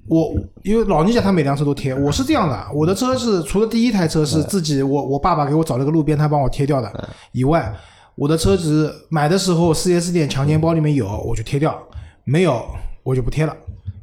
[0.09, 6.91] 我因为老倪讲他每辆车都贴，我是这样的，我的车是除了第一台车是自己我我爸爸给我找了个路边摊帮我贴掉的
[7.33, 7.71] 以外，
[8.15, 11.79] 我的车子买的时候四 S 店强奸包里面有我就贴掉，
[12.25, 12.65] 没有
[13.03, 13.55] 我就不贴了。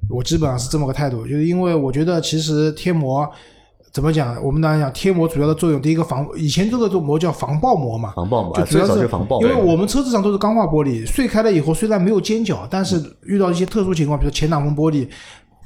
[0.09, 3.29] 我基本上是这么个态度，就是因为我觉得其实贴膜
[3.91, 4.35] 怎么讲？
[4.43, 15.07] 我们当然讲贴膜主要的作用，第一个防，以前这个做膜叫防爆膜嘛，防爆膜啊就主要是防爆因为我们车子上都是钢化玻璃，碎开了以后虽然没有尖角，但是遇到一些特殊情况，比如前挡风玻璃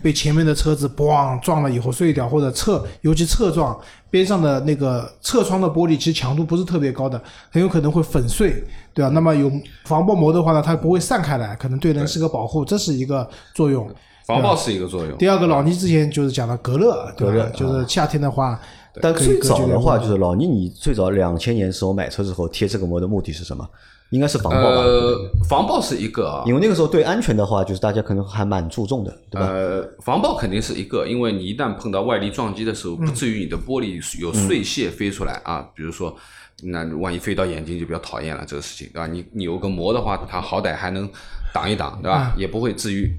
[0.02, 3.78] 被前面的车子咣撞了以后碎掉，或者侧尤其侧撞
[4.10, 9.52] 边上的那个侧窗的玻璃，其实强度不是特别高的，很有可能会粉碎，对吧、那么有
[9.86, 13.90] 防爆膜的话呢，它不会散开来，可能对人是个保护，这是一个作用。
[14.26, 15.18] 防爆是一个作用。
[15.18, 18.60] 第二个，老倪之前就是讲了隔热，对吧隔热就是夏天的话，
[19.02, 23.68] 但最早的话，就是老倪，你最早两千年时候买车之后贴这个膜的目的是什么？
[24.10, 24.82] 应该是防爆吧？
[24.84, 25.18] 呃，
[25.50, 29.48] 防爆是一个啊，因为那个时候对安全的话，就是大家可能还蛮注重的，对吧？
[29.48, 35.68] 呃，防爆肯定是一个，因为你一旦碰到外力撞击的时候，不至于你的玻璃有碎屑飞出来啊。
[35.74, 36.16] 比如说，
[36.62, 39.08] 那万一飞到眼睛就比较讨厌了，这个事情对吧？
[39.08, 41.10] 你你有个膜的话，它好歹还能
[41.52, 42.36] 挡一挡，对吧？
[42.38, 43.12] 也不会至于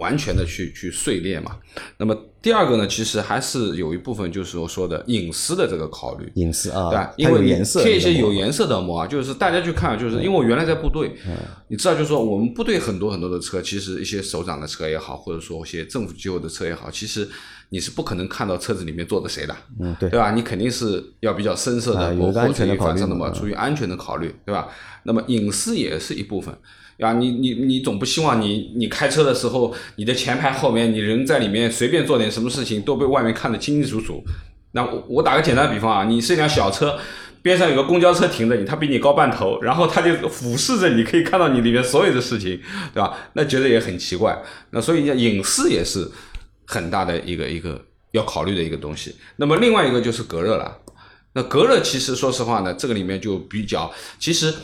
[0.00, 1.56] 完全的去去碎裂嘛。
[1.98, 6.32] 那么第二个呢，其实还是有一部分就是我说的隐私的这个考虑。
[6.34, 7.12] 隐私啊，对吧？
[7.16, 11.14] 因为颜色，贴一些有颜色的膜啊，就是大家去看，就是因为我原来在部队，
[11.68, 17.28] 你知道，就是说我们部队很多很多的车，其实一些首长的车也好，或者说一些政府机构的车也好，其实
[17.68, 20.32] 你是不可能看到车子里面坐的谁的，嗯，对对吧？
[20.32, 24.68] 你肯定是要比较深色的，啊有安全的考虑的嘛，嘛出于安全的考虑，对吧？
[25.04, 26.56] 那么隐私也是一部分。
[27.00, 34.22] 呀，你你你总不希望你你开车的时候，你的前排后面你人在里面随便做点什么事情都被外面看得清清楚楚。
[34.72, 36.96] 那我我打个简单比方啊，你是一辆小车，
[37.42, 42.60] 边上有个公交车停着你，它比你高半头，然后它就俯视着你，可以看到你里面所有的事情，
[42.94, 43.16] 对吧？
[43.32, 44.40] 那觉得也很奇怪。
[44.70, 46.08] 那所以隐私也是
[46.66, 49.16] 很大的一个一个要考虑的一个东西。
[49.36, 50.78] 那么另外一个就是隔热了。
[51.32, 54.54] 那隔热其实说实话呢，这个里面就比较，其实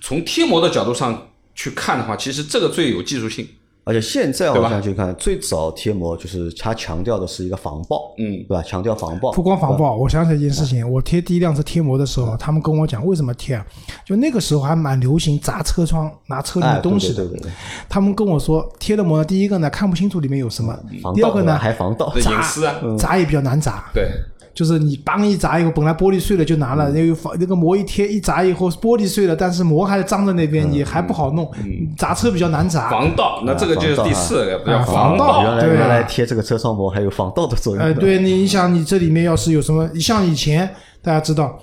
[0.00, 3.44] 从贴膜的角度上去看的话，其实这个最有技术性。
[3.88, 8.60] 而且现在对吧好像去看，最早贴膜就是它强调的是一个防爆，嗯对吧？
[8.60, 13.64] 强调防爆，不光防爆，我想起来一件事情，我贴第一辆车贴膜的时候，他们跟我讲为什么贴啊？
[14.04, 17.14] 就那个时候还蛮流行砸车窗、拿车里哎，面东西的。
[17.14, 17.52] 对对对对
[17.88, 20.76] 他们跟我说，贴的膜，第一个呢看不清楚里面有什么，
[21.14, 23.88] 第二个呢还防盗这，隐私啊，砸也比较难砸。
[23.94, 24.10] 对，
[24.56, 31.46] 就是你梆一砸以后，本来玻璃碎了就拿了，那个防那个膜一贴一砸以后，玻璃碎了，但是膜还脏在那边，也还不好弄，
[31.94, 32.88] 砸车比较难砸。
[32.88, 35.42] 防盗，那这个就是第四个，叫啊防盗。
[35.42, 37.84] 原来原来贴这个车窗膜还有防盗的作用。
[37.84, 40.66] 哎，对你，你想你这里面要是有什么，像以前
[41.02, 41.58] 大家知道，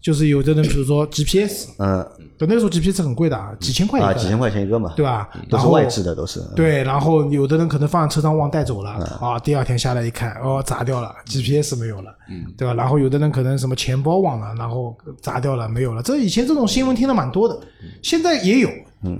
[0.00, 2.06] 就是有的人比如说 GPS，嗯。
[2.38, 5.28] 对，那个时候 GPS 很贵的啊，几千块一啊，几千块钱一个嘛，对吧？
[5.50, 6.40] 都是然后外置的，都是。
[6.54, 12.14] 对，然后有的人可能放在车上忘带走了啊，第二天下来一看，哦，砸掉了，GPS 没有了，
[12.56, 12.74] 对吧？
[12.74, 16.02] 然后有的人可能什么钱包忘了，然后砸掉了，没有了。
[16.02, 17.58] 这以前这种新闻听的蛮多的，
[18.02, 18.68] 现在也有，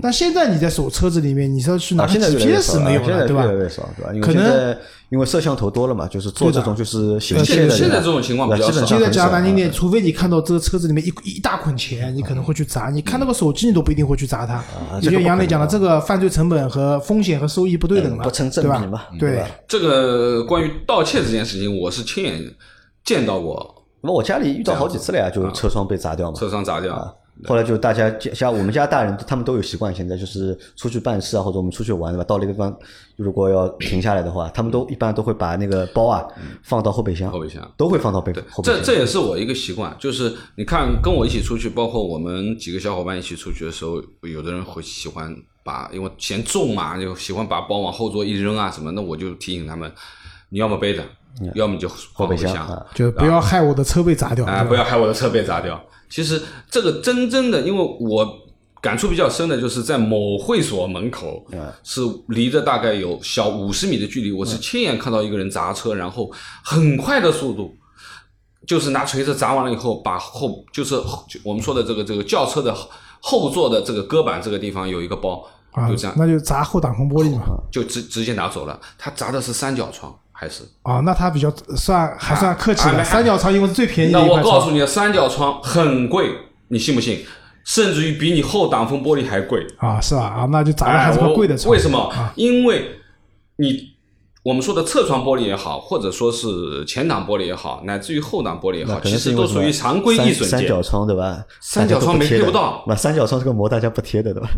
[0.01, 3.51] 但现在你在手车子里面，你说去拿啊，个现在越来越少 GPS 了没有了，对吧越？
[3.51, 4.25] 来越少，对吧？
[4.25, 4.77] 可能
[5.09, 12.89] 因为摄像头多了嘛，就是做这种就是显对现的，现在这种情况比较少现在上很少讲难听点，除非你看到这个车子里面一一大捆钱，你可能会去砸。
[12.89, 14.63] 你看那个手机，你都不一定会去砸它。
[15.01, 22.43] 就像杨磊讲的，这个犯罪成本和风险和收益不对等了，不成正对吧比嘛对对吧，这个关于盗窃这件事情，我是亲眼
[23.03, 26.37] 见到过，那我家里遇到好几次了呀，就是车窗被砸掉嘛。
[26.37, 26.95] 车窗砸掉。
[26.95, 27.13] 啊
[27.47, 32.23] 后来就大家像我们家大人，他们都有习惯，现在就是出去办事啊，或者我们出去玩对吧？
[32.25, 32.77] 到了一个地方，
[33.15, 36.27] 如果要停下来的话，他们都一般都会把那个包啊
[36.63, 38.81] 放到后备箱，后备箱都会放到背后备这。
[38.81, 45.33] 这也是我一个习惯，就是你看跟我一起出去，包括我们几个小伙伴一起出去的时候，有的人会喜欢
[45.63, 49.89] 把，因为嫌重嘛，就喜欢把包往后座一扔啊什么，那我就提醒他们，
[50.49, 51.01] 你要么背着，
[51.53, 55.81] 要么就放后备箱就不要害我的车被砸掉，啊，不要害我的车被砸掉。
[56.09, 58.27] 其实这个真正的，因为我
[58.81, 61.45] 感触比较深的，就是在某会所门口，
[61.83, 66.31] 是离着大概有小五十米的距离，我是亲眼看到一个人砸车，然后
[66.63, 67.75] 很快的速度，
[68.65, 70.99] 就是拿锤子砸完了以后，把后就是
[71.43, 72.75] 我们说的这个这个轿车的
[73.19, 77.45] 后座的这个搁板这个地方有一个包，啊就这样，那就砸后挡风玻璃嘛。
[77.71, 78.79] 就直直接拿走了。
[78.97, 80.63] 他砸的是三角窗还是？
[80.83, 84.23] 啊，那他比较算还算客气啊的，三角窗因为是最便宜的。
[84.23, 86.29] 我告诉你，三角窗很贵，
[86.69, 87.25] 你信不信？
[87.65, 89.67] 甚至于比你后挡风玻璃还贵。
[89.79, 90.21] 啊，是吧？
[90.21, 91.69] 啊，那就咱们还是个贵的窗。
[91.71, 91.99] 为什么？
[91.99, 92.89] 啊因为
[93.57, 93.91] 你
[94.41, 100.81] 我们说的侧窗玻璃也好，或者说是前挡玻璃也好，乃至于后挡玻璃也好，其实都属于常规易损件三三角。
[100.81, 101.43] 窗对吧？
[101.59, 104.49] 三角窗没贴不到那三角窗这个膜大家不贴的对吧？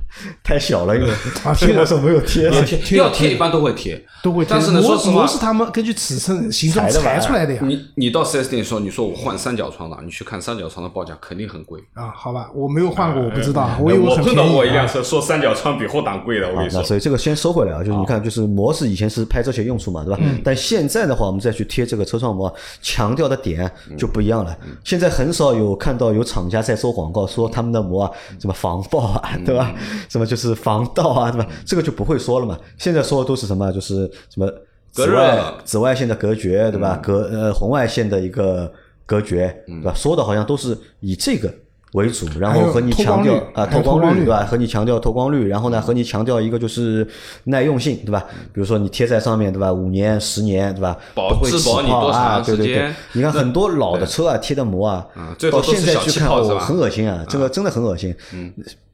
[0.43, 1.09] 太小了，因为
[1.43, 2.43] 啊贴的那时候没有贴，
[2.95, 4.51] 要贴一般都会贴，都会贴。
[4.51, 7.61] 但是呢，膜说实话膜，是他们根据尺寸形状裁出来的呀。
[7.63, 11.79] 你你到 4S 店说，你说我换三角窗了，你去看三角窗的报价肯定很贵。
[11.95, 14.51] 啊，好吧，我没有换过，我不知道，我我碰到。
[14.51, 16.81] 过一辆车，说三角窗比后挡贵的，我跟啊你，说。
[16.81, 20.19] 那所以这个先收回来啊，就是你看，就是膜是以前是拍这些用处嘛，对吧？
[20.21, 24.55] 嗯但现在的话，我们再去贴这个车窗膜，强调的点就不一样了。
[24.63, 29.73] 嗯现在很少有看到有厂家在做广告说他们的膜啊，什么防爆啊，嗯对吧？
[30.09, 31.47] 什么就是防盗啊，对吧？
[31.65, 32.57] 这个就不会说了嘛。
[32.77, 33.71] 现在说的都是什么？
[33.71, 34.47] 就是什么
[34.91, 36.99] 紫外紫外线的隔绝，对嗯吧？
[37.01, 38.71] 隔呃红外线的一个
[39.05, 39.93] 隔绝，对吧？
[39.95, 41.53] 说的好像都是以这个。
[41.93, 44.45] 为主，然后和你强调啊透光率，透光率对吧？
[44.45, 47.05] 和你强调透光率，然后呢，和你强调一个就是
[47.45, 48.25] 耐用性，对吧？
[48.53, 49.71] 比如说你贴在上面，对吧？
[49.71, 50.97] 五年、十年，对吧？
[51.13, 52.95] 保不会起质保你多长对对对时间。
[53.13, 58.15] 你看很多老的车啊，贴的膜啊嗯，最到现在去看，哦，很恶心啊，这个真的很恶心。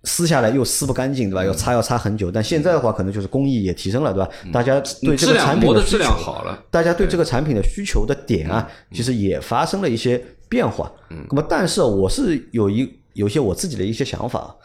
[0.04, 1.44] 撕下来又撕不干净，对吧？
[1.44, 2.32] 要擦要擦很久。
[2.32, 4.30] 但现在的话，可能就是工艺也提升了，对吧？
[4.54, 10.92] 大家对这个产品的质需求量好了，大家对这个产品的需求的点啊，其实也发生了一些变化。
[11.10, 14.56] 那么，但是我是有一有一些我自己的一些想法。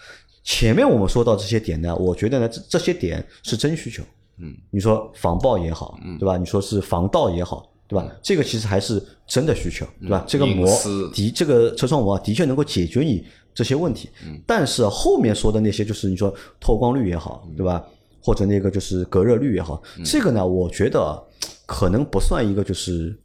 [0.44, 4.02] 前面我们说到这些点呢，我觉得呢，这这些点是真需求。
[4.38, 6.36] 嗯，你说防爆也好，对吧？
[6.36, 8.12] 你说是防盗也好，对吧？
[8.22, 10.24] 这个其实还是真的需求，对吧？
[10.26, 10.66] 这个膜
[11.12, 14.08] 的这个车窗膜啊，的确能够解决你这些问题。
[14.46, 17.84] 但是后面说的那些，就是你说透光率也好，对吧？
[18.20, 21.22] 或者那个就是隔热率也好，这个呢，我觉得
[21.66, 23.16] 可能不算一个就是，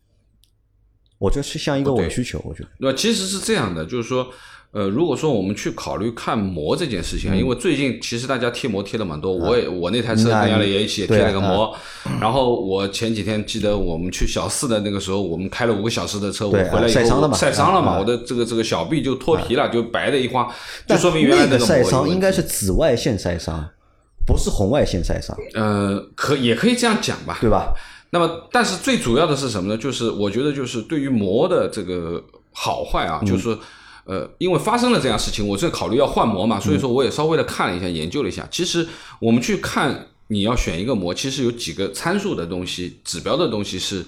[1.19, 2.69] 我觉得是像一个伪需求，我觉得。
[2.77, 4.27] 那其实是这样的，就是说，
[4.71, 11.75] 呃，如果说我们去考虑看膜这件事情啊，因为最近其实大家贴膜贴的蛮多，我也我那台车那跟杨磊也一起贴了个膜，
[12.21, 20.51] 然后我前几天记得我们去小四的那个时候，我们开了五个小时的车，我回来以后晒伤了嘛晒伤了嘛，啊我的这个这个小臂就脱皮了，就白的一花，就
[20.86, 23.67] 但说明原来那个膜有晒伤应该是紫外线晒伤，
[24.27, 27.73] 不是红外线晒伤，呃，可也可以这样讲吧，对吧？
[28.10, 29.78] 那么，但是最主要的是什么呢？
[29.78, 33.58] 就是我觉得，就是对于膜的这个好坏啊，就是说
[34.06, 38.48] 呃，因为发生了这样事情，我正考虑要换膜嘛，所以说我也稍微的看了一下，研究了一下。
[38.50, 38.88] 其实
[39.20, 44.06] 我们去看你要选一个膜，其实有几个参数的东西、指标的东西是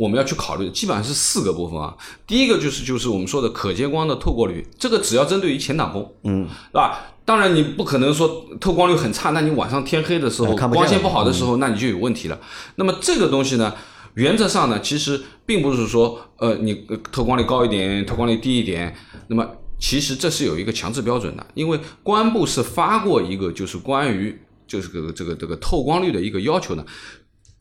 [0.00, 1.94] 我们要去考虑的，基本上是四个部分啊。
[2.26, 6.98] 第一个就是就是我们说的可见光的透过率，这个只要针对于前挡风，嗯，是吧？
[7.26, 12.40] 当然你不可能说透光率很差，那你晚上天黑的时候，光线不好的时候，那你就有问题了。
[12.76, 13.74] 那么这个东西呢，
[14.14, 18.96] 原则上呢，其实并不是说呃你呃透光率高一点，透光率低一点，
[19.28, 19.46] 那么
[19.78, 26.84] 其实这是有一个强制标准的，因为公安部是发过一个就是关于就是这个这个这个透光率的一个要求呢，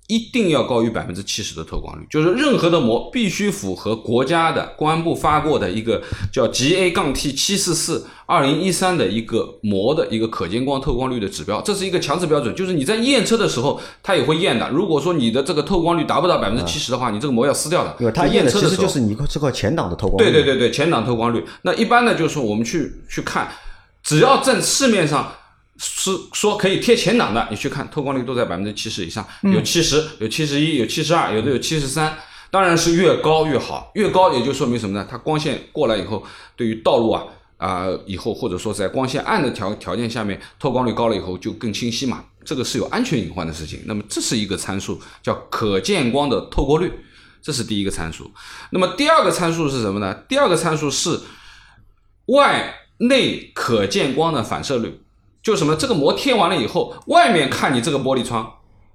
[0.10, 6.02] 一定要高于百分之七十的透光率，就是任何的膜必须符合国家的公安部发过的一个
[6.34, 14.68] 叫 GA 杠 T 七四四二零一三的一个膜的一个可见光透光率的指标，这是一个强制标准，就是你在验车的时候它也会验的。
[14.72, 17.96] 如果说你的这个透光率达不到百分之七十的话，你这个膜要撕掉的。
[18.00, 20.32] 因为它验的其实车的时候就是你这块前挡的透光率。
[20.32, 21.46] 对对对对，前挡透光率。
[21.62, 23.48] 那一般呢，就是说我们去去看，
[24.02, 25.32] 只要在市面上
[25.80, 32.18] 是说可以贴前挡的，你去看透光率都在百分之七十以上，有七十，有七十一，有七十二，有的有七十三。
[32.52, 35.08] 当然是越高越好，越高也就说明什么呢？
[35.10, 37.24] 它光线过来以后，对于道路啊
[37.58, 43.82] 啊、以后或者说在光线暗的条条件下面，透光率高了以后就更清晰嘛，这个是有安全隐患的事情。
[43.86, 46.92] 那么这是一个参数，叫可见光的透过率，
[47.42, 48.32] 这是第一个参数。
[48.72, 50.14] 那么第二个参数是什么呢？
[50.28, 51.20] 第二个参数是
[52.28, 55.02] 外内可见光的反射率，
[55.50, 55.76] 就是什么？
[55.76, 58.48] 这个膜贴完了以后，外面看你这个玻璃窗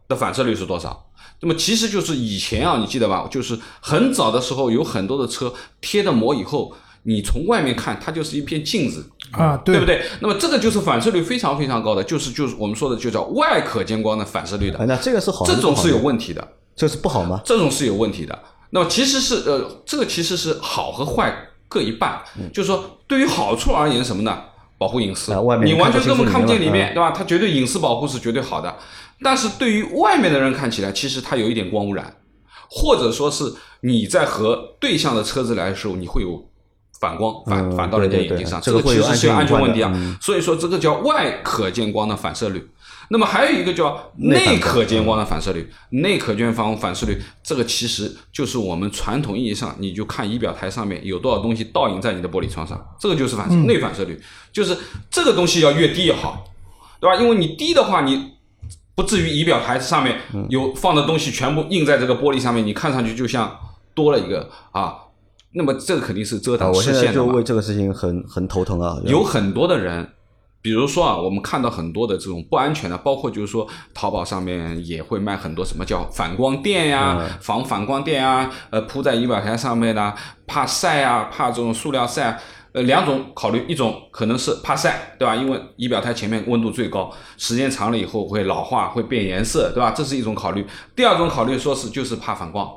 [0.06, 1.06] 的反射率是多少？
[1.40, 3.26] 那么其实就是以前啊，你记得吧？
[3.28, 10.04] 就是很早的时候，有很多的车贴的膜以后，你从外面看，它就是一片镜子，啊，对不对？
[10.20, 16.46] 那么这个就是反射率非常非常高的，就是就是我们说的就叫外可见光的反射率的哎，，那这个是好还这种是有问题的。
[16.76, 17.40] 这是不好吗？
[17.44, 18.38] 这种是有问题的。
[18.70, 21.36] 那么其实是呃，这个其实是好和坏
[21.68, 24.40] 各一半，嗯就是说对于好处而言什么呢？
[24.76, 27.10] 保护隐私，啊外面你完全根本看不见里面，对吧？
[27.10, 28.74] 它绝对隐私保护是绝对好的。
[29.22, 32.16] 但是对于外面的人看起来，其实它有一点光污染，
[32.68, 33.44] 或者说是
[33.80, 36.44] 你在和对向的车子来的时候，你会有
[37.00, 39.92] 反光反、嗯反到人家眼睛上，对这个其实是有安安全问题啊。
[39.94, 42.68] 嗯所以说这个叫外可见光的反射率。
[43.14, 54.20] 那么还有一个叫内可见光的反射率，内可见光反射率，这个其实就是我们传统意义上，你就看仪表台上面有多少东西倒影在你的玻璃窗上，这个就是反射、内反射率，
[54.52, 54.76] 就是
[55.08, 56.44] 这个东西要越低越好，
[57.00, 57.14] 对吧？
[57.22, 58.32] 因为你低的话，你
[58.96, 63.56] 不至于仪表台上面有放的东西全部印在这个玻璃上面，你看上去就像
[63.94, 64.96] 多了一个啊。
[65.56, 67.14] 那么这个肯定是遮啊，挡我现在视线。
[67.14, 68.98] 就为这个事情很很头疼啊。
[69.04, 70.04] 有很多的人，
[70.64, 80.14] 比如说啊，我们看到很多的这种不安全的，包括就是说淘宝上面也会卖很多什么叫反光垫呀、嗯防反光垫啊，呃，铺在仪表台上面的，
[80.46, 82.38] 怕晒啊，怕这种塑料晒啊。
[82.72, 85.36] 呃，两种考虑，一种可能是怕晒，对吧？
[85.36, 89.90] 因为仪表台前面温度最高，时间长了以后会老化，会变颜色，对吧？
[89.90, 90.66] 这是一种考虑。
[90.96, 92.68] 第二种考虑说是就是怕反光，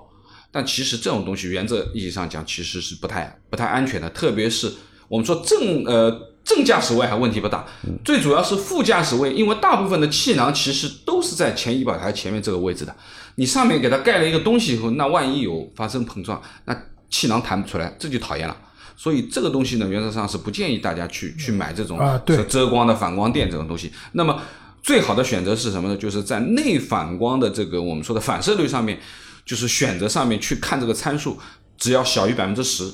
[0.51, 4.71] 但其实这种东西原则意义上讲其实是不太不太安全的，特别是
[5.07, 6.11] 我们说正呃
[6.47, 7.65] 正驾驶位还问题不大，
[8.05, 12.95] 最主要是副驾驶位，因为大部分的气囊其实都是在前仪表台前面这个位置的，
[13.35, 16.73] 你上面给它盖了一个东西以后，那万一有发生碰撞，那
[17.09, 18.55] 气囊弹不出来，这就讨厌了。
[18.95, 21.99] 所以这个东西呢，原则上是不建议大家去去买这种
[22.47, 23.91] 遮光的反光垫这种东西。
[24.13, 24.41] 那么
[24.81, 25.97] 最好的选择是什么呢？
[25.97, 28.97] 就是在内反光的这个我们说的反射率上面，
[29.45, 31.37] 就是选择上面去看这个参数，
[31.77, 32.89] 只要小于百分之十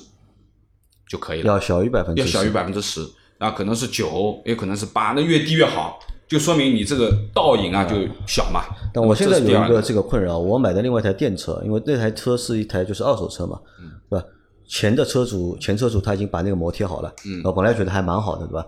[1.08, 1.54] 就可以了。
[1.54, 3.08] 要小于百分之要小于百分之十，
[3.44, 8.62] 啊，可能是九，也可能是八，那越低越好，就说明你这个倒影啊就小嘛。
[8.94, 14.26] 但我现在有一个这个困扰，我买的另外一台电车，因为那台车是一台就是二手车嘛，嗯对吧？
[14.66, 18.66] 前的车主前车主他已经把那个膜贴好了，嗯我本来觉得还蛮好的，对吧？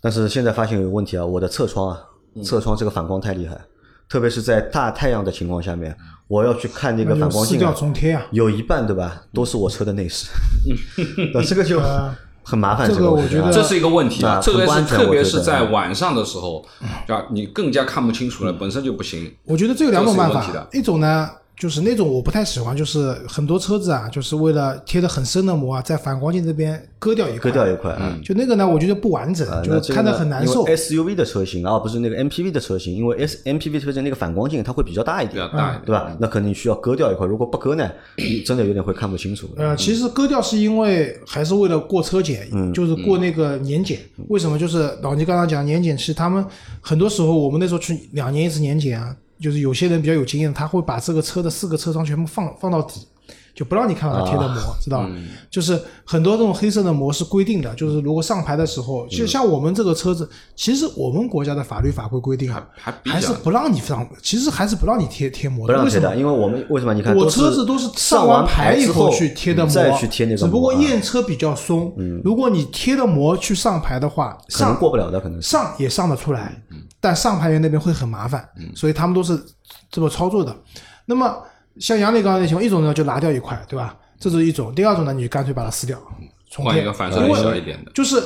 [0.00, 2.00] 但是现在发现有个问题啊，我的侧窗啊，
[2.34, 3.56] 嗯侧窗这个反光太厉害，
[4.08, 8.26] 特别是在大太阳的情况下面，我要去看那个反光镜啊，重贴啊。
[8.32, 10.26] 有一半对吧，都是我车的内饰，
[11.32, 12.88] 那这个就呃很麻烦。
[12.88, 16.64] 这个我觉得这是一个问题特别是特别是在嗯晚上的时候，
[17.06, 19.32] 啊，你更加看不清楚了，本身就不行。
[19.44, 21.28] 我觉得这有两种办法一种呢
[21.62, 28.18] 就是那种我不太喜欢，就是很多车子啊，就是为了贴的很深的膜啊，在反光镜这边割掉一块，割掉一块啊。
[28.20, 30.64] 就那个呢，我觉得不完整，啊，就是看着很难受。
[30.64, 36.16] SUV 的车型啊，不是那个 MPV 的车型，因为 S MPV 车型那个反光镜它会比较大一点比较，大一点对吧？
[36.18, 39.48] 那可能你需要割掉一块，如果不割呢，你真的有点会看不清楚。
[39.56, 44.00] 呃，其实割掉是因为还是为了过车检，嗯就是过那个年检。
[44.26, 44.58] 为什么？
[44.58, 46.44] 就是老倪刚刚讲年检，是他们
[46.80, 53.06] 很多时候我们那时候去两年一次年检啊，就是有些人比较有经验，他会把这个车的四个车窗全部放放到底，
[53.54, 55.10] 就不让你看到它贴的膜，知道吧？
[55.50, 65.82] 就是很多这种黑色的膜是规定的，就是如果上牌的时候，就像我们这个车子，其实我们国家的法律法规规定啊，还还是不让你上，其实还是不让你贴贴膜的。
[65.84, 66.16] 为什么不让贴的，？
[66.16, 66.94] 因为我们为什么？
[66.94, 71.92] 你看，我车子都是上完牌以后去贴的膜，再去贴那个膜，只不过啊验车比较松。
[72.24, 75.48] 如果你贴了膜去上牌的话，上过不了的，可能是。
[75.48, 76.62] 上也上得出来，
[77.02, 79.36] 但上牌员那边会很麻烦，所以他们都是
[79.90, 80.56] 这么操作的。
[81.04, 81.44] 那么
[81.80, 83.96] 像杨磊刚才那情况，一种呢就拿掉一块，对吧？
[84.20, 85.98] 这是一种；第二种呢，你就干脆把它撕掉，
[86.48, 87.90] 重贴换一个反射力小一点的。
[87.92, 88.24] 就是嗯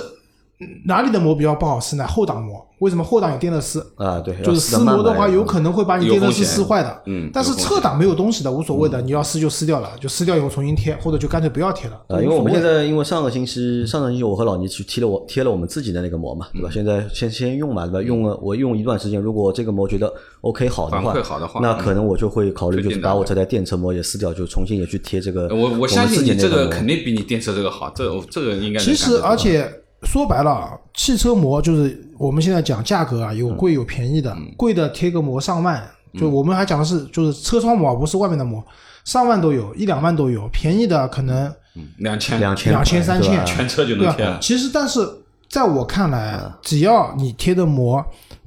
[0.86, 2.06] 哪里的膜比较不好撕呢？
[2.06, 2.64] 后挡膜。
[2.80, 3.80] 为什么后挡有电热丝？
[3.96, 7.02] 啊，对，就是撕膜的话，有可能会把你电热丝撕坏的。
[7.06, 11.96] 嗯但是侧挡没有东西的，无所谓的，你要撕就撕掉了，就撕掉以后重新贴，或者就干脆不要贴了。
[12.08, 16.70] 啊，因为我们现在因为上个星期上个星期我和老倪去贴了我贴了我们自己的那个膜嘛，嗯对吧？
[16.70, 18.02] 现在先先用嘛，对吧？
[18.02, 35.82] 用了我用一段时间，如果这个膜觉得 OK 好的话，好的话那可能我就会考虑就是把我这台电车膜也撕掉，就重新也去贴这个我我相信你这个肯定比你电车这个好，这个这个应该其实而且说白了啊，汽车膜就是我们现在讲价格啊，有贵有便宜的，嗯贵的贴个膜上万，
[36.18, 38.64] 就我们还讲的是就是车窗膜，不是外面的膜，
[39.04, 41.52] 上万都有，一两万都有，便宜的可能
[41.98, 44.38] 两千两千两千三千全车就能贴了？。
[44.40, 45.06] 其实但是
[45.48, 48.04] 在我看来，只要你贴的膜。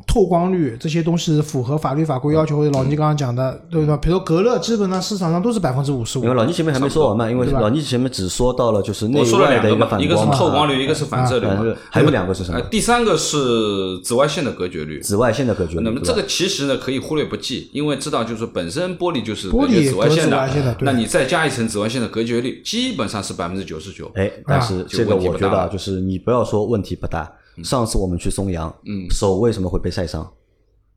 [0.09, 3.95] 透光率这些东西符合法律法规要求，或者老倪刚刚讲的，对吧？
[3.97, 6.35] 比如说隔热，基本上市场上都是百分之五十五因为。
[6.35, 11.47] 老倪前面还没说完嘛，因为老倪前面只说到了就是内我说了外的一两个嘛，一个是透光率，一个是反射率。
[11.91, 12.65] 还有两个是什么呃，？
[12.71, 14.99] 第三个是紫外线的隔绝率。
[14.99, 15.83] 紫外线的隔绝率。
[15.83, 24.11] 那么这个其实呢可以忽略不计，因为知道就是本身玻璃就是玻璃隔绝紫外线隔紫外线的那你再加一层紫外线的隔绝率，基本上是百分之九十九。
[24.15, 27.31] 哎，但是这个我觉得就是你不要说问题不大。
[27.63, 30.29] 上次我们去松阳，嗯，手为什么会被晒伤？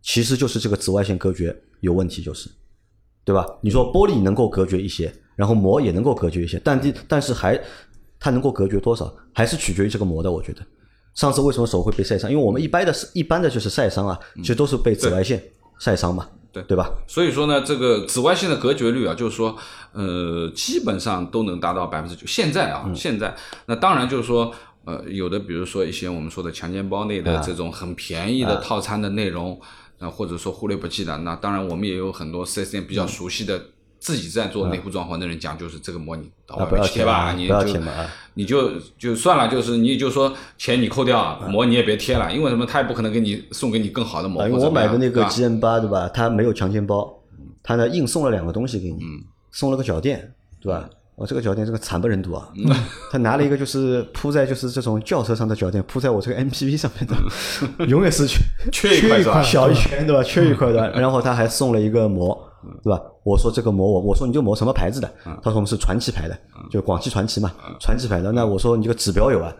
[0.02, 2.50] 其实就是这个紫外线隔绝有问题，就是，
[3.24, 3.46] 对吧？
[3.60, 7.60] 你说玻璃能够隔绝一些，然后膜也能够隔绝一些，但第但是还
[8.18, 10.30] 它能够隔绝多少，还是取决于这个膜的。
[10.30, 10.60] 我觉得
[11.14, 12.30] 上次为什么手会被晒伤？
[12.30, 15.40] 因为我们一般的是一般的就是晒伤啊，其实都是被紫外线
[15.78, 16.90] 晒伤嘛，对对吧？
[17.06, 19.56] 所以说呢，这个紫外线的隔绝率啊，就是说，
[19.92, 22.26] 呃，基本上都能达到百分之九。
[22.26, 23.34] 现在啊，现在
[23.66, 24.52] 那当然就是说，
[24.84, 29.60] 呃，有的比如说一些我们说的强奸包内的这种很便宜的套餐的内容，
[29.98, 33.60] 那、或者说忽略不计的，那当然我们也有很多四 S 店比较熟悉的。
[34.02, 42.66] 自己在做内部装潢的人讲，就是这个膜你到外啊不要面去贴吧，你就贴嘛啊你就就算了，就是你就说钱你扣掉，嗯膜你也别贴了，因为什么？
[42.66, 46.08] 他也不可能给你送给你更好的膜，啊，因为或者怎么我买的那个样对吧 G N 八对吧？
[46.08, 47.16] 他没有强奸包，
[47.62, 48.98] 他呢硬送了两个东西给你，
[49.52, 50.90] 送了个脚垫，对吧？
[51.14, 52.48] 我这个脚垫这个惨不忍睹啊！
[53.10, 58.40] 他拿了一个就是铺在就是这种轿车上的脚垫，铺在我这个 M P V 上面的， 永远是缺
[58.72, 59.42] 缺一块？
[59.42, 60.22] 小一圈对吧？
[60.22, 62.36] 缺一块的，然后他还送了一个膜，
[62.82, 63.00] 对吧？
[63.24, 65.10] 我说这个膜我我说你这个膜什么牌子的？
[65.24, 66.38] 他说我们是传奇牌的，
[66.70, 68.32] 就广汽传祺嘛，传奇牌的。
[68.32, 69.54] 那我说你这个指标有啊？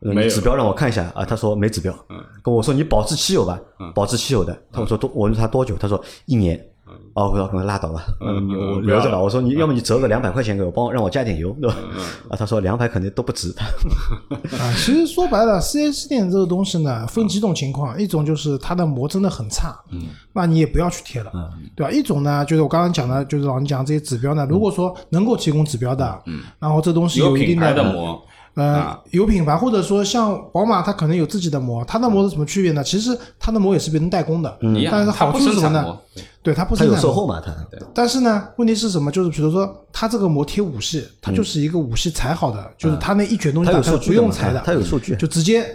[0.00, 1.94] 没指标让我看一下啊，他说没指标。
[2.42, 3.60] 跟我说你保质期有吧？
[3.94, 4.56] 保质期有的。
[4.72, 5.76] 他我说多，我问他多久？
[5.78, 6.58] 他说一年。
[7.16, 9.18] 哦，我说拉倒吧，嗯，我嗯留着吧。
[9.18, 11.76] 我说你要么你折个两百块钱给我，帮我让我加点油，对吧？
[12.28, 13.54] 啊，他说两百肯定都不值。
[14.60, 20.02] 啊，其实说白了，4S 店这个东西呢，分几种情况，一种就是它的膜真的很差，嗯，
[20.34, 21.90] 那你也不要去贴了，嗯对吧？
[21.90, 28.22] 一种呢，就是我刚刚讲的，就是老你讲这些指标呢，如果说能够提供指标的，嗯，然后这东西有一定的膜，
[28.56, 32.82] 呃啊，有品牌，或者说像宝马，它可能有自己的膜，它的膜是什么区别呢？
[32.82, 34.58] 其实它的膜也是别人代工的，
[34.90, 36.02] 但是好处是什么呢生产膜？
[36.42, 37.40] 对，它不生产膜售后嘛？
[37.44, 37.52] 它
[37.94, 39.12] 但是呢，问题是什么？
[39.12, 45.14] 就是比如说，它这个膜贴五系，它就是一个五系裁好的，就是它那一卷东西他有打开不用裁的，它有数据。
[45.16, 45.66] 就直接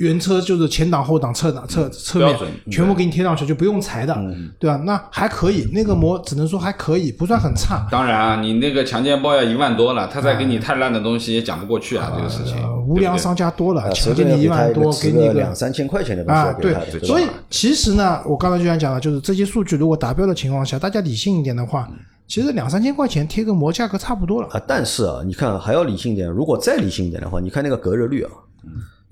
[0.00, 2.36] 原车就是前挡、后挡、侧挡、侧侧面
[2.70, 4.16] 全部给你贴上去，就不用裁的，
[4.58, 4.76] 对吧？
[4.86, 7.86] 那还可以，那个膜只能说还可以，不算很差。
[7.90, 12.80] 当然啊，你那个强奸包要一万多了，他再给你太烂的东西也讲不过去啊，这个事情呃，。
[12.88, 16.74] 无良商家多了，啊，强随便奸你一万多，给你个个两三千块钱的东西啊，对
[17.06, 21.86] 所以其实呢，我刚才就想讲了，就是这些数据如果达标的情况下，大家理性一点的话，
[22.26, 24.48] 其实两三千块钱贴个膜价格差不多了。
[24.48, 28.30] 啊，但是啊，你看还要理性一点，如果再理性一点的话，你看那个隔热率啊，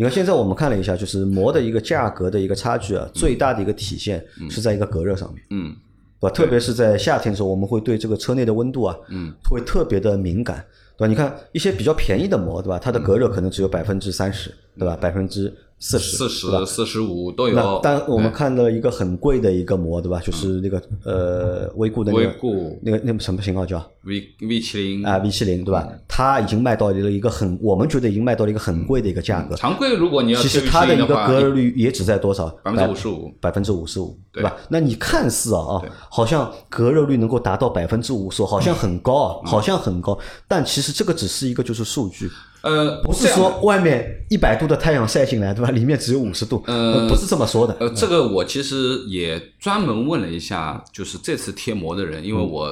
[0.01, 5.75] 你看现在我们看了一下，就是膜的一个价格的一个差距啊，最大的一个体现是在一个隔热上面，嗯，
[6.21, 6.33] 对吧？
[6.33, 10.65] 特别是在夏天的时候，我们会对这个车内的温度啊，嗯，会特别的敏感，
[10.97, 11.07] 对吧？
[11.09, 12.79] 你看一些比较便宜的膜，对吧？
[12.79, 14.97] 它的隔热可能只有百分之三十，对吧？
[14.97, 17.81] 百分之四十，四十、四十五都那有。
[17.83, 20.21] 但我们看到一个很贵的一个膜，对吧？
[20.21, 25.89] 就是那个呃威固的那威个固那个那个什么型号叫 V V 七零啊 V 七零对吧？
[26.09, 29.55] 它已经卖到了一个很，我们觉得已经卖到了一个很贵的一个价格。
[29.55, 32.49] 常规，如果你要其实它的一个隔热率也只在多少？
[32.63, 34.57] 百分之五十五百分之五十五，对对吧？
[34.69, 42.31] 那你看似啊啊，好像隔热率能够达到百分之五十，好像很高啊，好像很高，但其实这个只是一个就是数据，
[42.63, 45.71] 呃，不是说外面一百度的太阳晒进来，对吧？
[45.71, 47.77] 里面只有五十度，呃不是这么说的。
[47.79, 52.71] 呃，这个我其实也专门问了一下，就是这次贴膜的人，因为我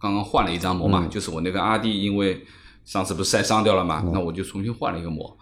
[0.00, 2.44] 刚刚换了一张膜嘛，就是我那个阿弟，因为
[2.84, 5.36] 上次不是晒伤掉了嘛，那我就重新换了一个膜。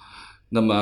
[0.50, 0.74] 那么，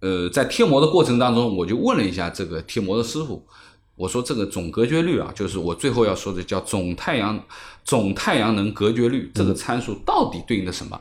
[0.00, 3.46] 呃，在贴膜的过程当中，我就问了一下这个贴膜的师傅，
[3.94, 7.40] 我说这个总隔绝率啊，就是我最后要说的叫总太阳
[7.84, 11.00] 总太阳能隔绝率这个参数到底对应的什么？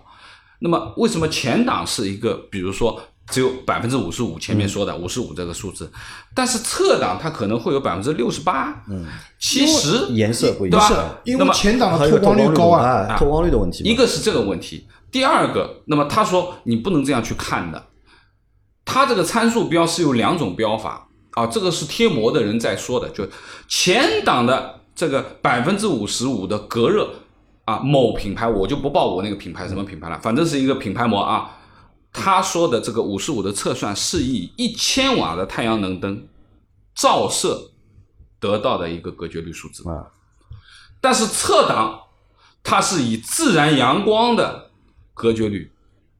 [0.59, 5.91] 那么为什么前挡是一个，比如说只有百分之五十五，前面说的五十五这个数字，
[6.33, 9.05] 但是侧挡它可能会有百分之六十八，嗯，
[9.39, 11.17] 其实颜色不一样对，吧？
[11.25, 13.83] 因那么为前挡的透光率高啊，啊，透光率的问题。
[13.83, 17.87] 一个是这个问题，第二个，那么他说你不能这样去看的，
[18.85, 23.27] 它这个参数标是有两种标法啊，这个是贴膜的人在说的，就
[23.67, 27.09] 前挡的这个百分之五十五的隔热
[27.67, 31.51] 啊，某品牌我就不报我那个品牌什么品牌了，反正是一个品牌膜啊。
[32.13, 36.29] 他说的这个五十五的测算是以一千瓦的太阳能灯
[36.95, 37.71] 照射
[38.39, 39.87] 得到的一个隔绝率数字。
[39.89, 40.07] 啊，
[41.01, 42.03] 但是侧档
[42.63, 44.71] 它是以自然阳光的
[45.13, 45.69] 隔绝率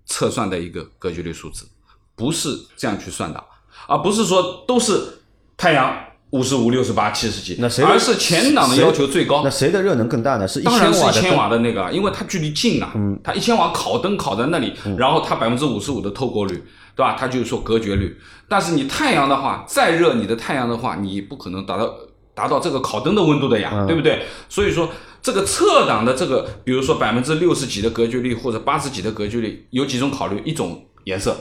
[0.06, 1.66] 测算的一个隔绝率数字，
[2.14, 3.42] 不是这样去算的，
[3.88, 5.22] 而不是说都是
[5.56, 9.50] 太阳五十五、六十八、七十几，那谁而是前挡的要求最高那。
[9.50, 10.46] 谁的热能更大呢？
[10.46, 16.56] 是一当然是瓦的一千瓦，的那个，因为它距离近啊，它一千瓦烤灯烤在那里，然后它百分之五十五的透过率，
[16.96, 17.16] 对吧？
[17.18, 18.18] 它就是说隔绝率。
[18.50, 21.94] 但是你太阳的话，再热你的太阳的话，你不可能达到
[22.34, 24.24] 达到这个烤灯的温度的呀，对不对？
[24.50, 24.90] 所以说
[25.22, 31.36] 这个侧挡的这个，比如说百分之六十几的隔绝率或者八十几的隔绝率，有几种考虑，一种颜色。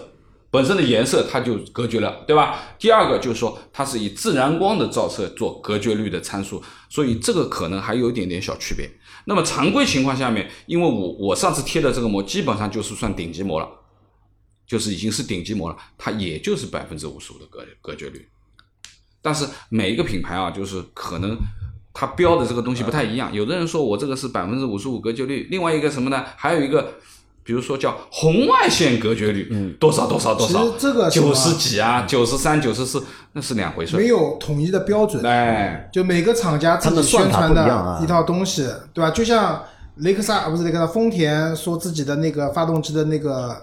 [0.51, 2.61] 本身的颜色它就隔绝了，对吧？
[2.79, 8.89] 第二个就是说，它是以自然光的照射做隔绝率的参数，所以这个可能还有一点点小区别。
[9.27, 13.69] 那么常规情况下面，因为我我上次贴的这个膜基本上就是算顶级膜了，
[14.67, 18.29] 就是已经是顶级膜了，它也就是百分之五十五的隔隔绝率。
[19.21, 21.37] 但是每一个品牌啊，就是可能
[21.93, 23.35] 它标的这个东西不太一样。
[23.35, 26.25] 有的人说我这个是百分之五十五隔绝率，另外一个什么呢？
[26.37, 26.95] 还有一个，
[27.47, 33.01] 比如说叫红外线隔绝率，嗯多少多少多少其实，这个九十几啊，九十三、九十四，
[33.35, 33.97] 那是两回事。
[33.97, 39.11] 没有统一的标准，哎，就每个厂家自己宣传的一套东西，对吧？
[39.11, 39.63] 就像
[39.99, 43.57] 雷克萨啊，不是雷克萨，丰田说自己的那个发动机的那个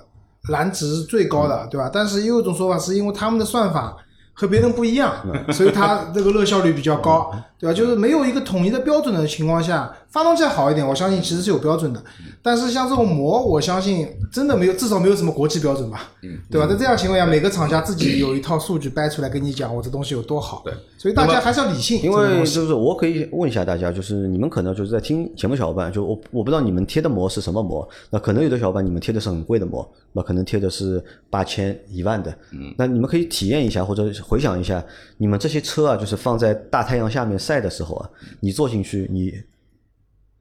[0.48, 1.90] 蓝值是最高的，对吧？
[1.92, 3.98] 但是也有一种说法是因为他们的算法
[4.34, 5.14] 和别人不一样，
[5.52, 7.30] 所以它这个热效率比较高，
[7.60, 7.74] 对吧？
[7.74, 12.00] 就是没有一个统一的标准的情况下，发动机好一点，我相信其实是有标准的。
[12.44, 16.68] 但是像这种膜，我相信真的没有，至少没有什么国际标准吧，嗯对吧？
[16.68, 20.62] 在这样情况下，每个厂家自己有一套数据掰出来跟你讲，我这东西有多好。
[20.64, 34.84] 对，所以大家还是要理性，因为就是我可以问一下大家，就是你们可能就是在听节目小伙伴，就我我不知道你们贴的膜是什么膜，那可能有的小伙伴你们贴的是很贵的膜，那可能贴的是八千一万的，嗯，那你们可以体验一下或者回想一下，
[35.18, 38.08] 你们这些车啊，就是放在大太阳下面晒的时候啊，
[38.42, 39.34] 你坐进去你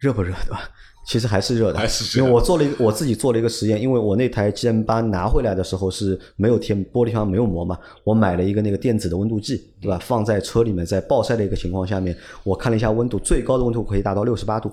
[0.03, 0.69] 热不热，对吧？
[1.07, 9.99] 其实还是热的，还是热因为我做了一个我自己做了一个实验，因为我那台 G M 八拿回来的时候是没有贴玻璃上没有膜嘛，我买了一个那个电子的温度计，对吧？
[10.03, 14.73] 放在车里面，在暴晒的一个情况下面，我看了一下温度，最高的温度可以达到六十八度，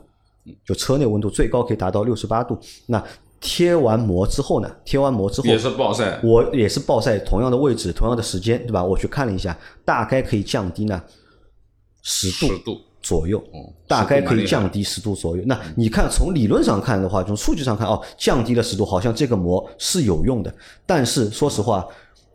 [0.66, 2.58] 就车内温度最高可以达到六十八度。
[2.88, 3.04] 那
[3.40, 4.70] 贴完膜之后呢？
[4.84, 6.20] 贴完膜之后也是暴晒。
[6.24, 8.84] 我也是暴晒同样的位置、同样的时间，对吧？
[8.84, 11.02] 我去看了一下，大概可以降低呢
[12.04, 15.44] 十度10度左右，哦大概可以10度蛮厉害降低十度左右。
[15.46, 20.54] 那你看，从理论上看的话，从数据上看，哦，降低了十度，好像这个膜是有用的。
[20.86, 21.86] 但是说实话，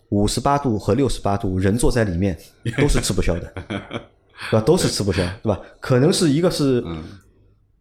[0.09, 2.37] 五十八度和六十八度，人坐在里面
[2.79, 3.53] 都是吃不消的，
[4.51, 4.61] 对吧？
[4.61, 5.61] 都是吃不消，对吧？
[5.81, 7.03] 可能是一个是嗯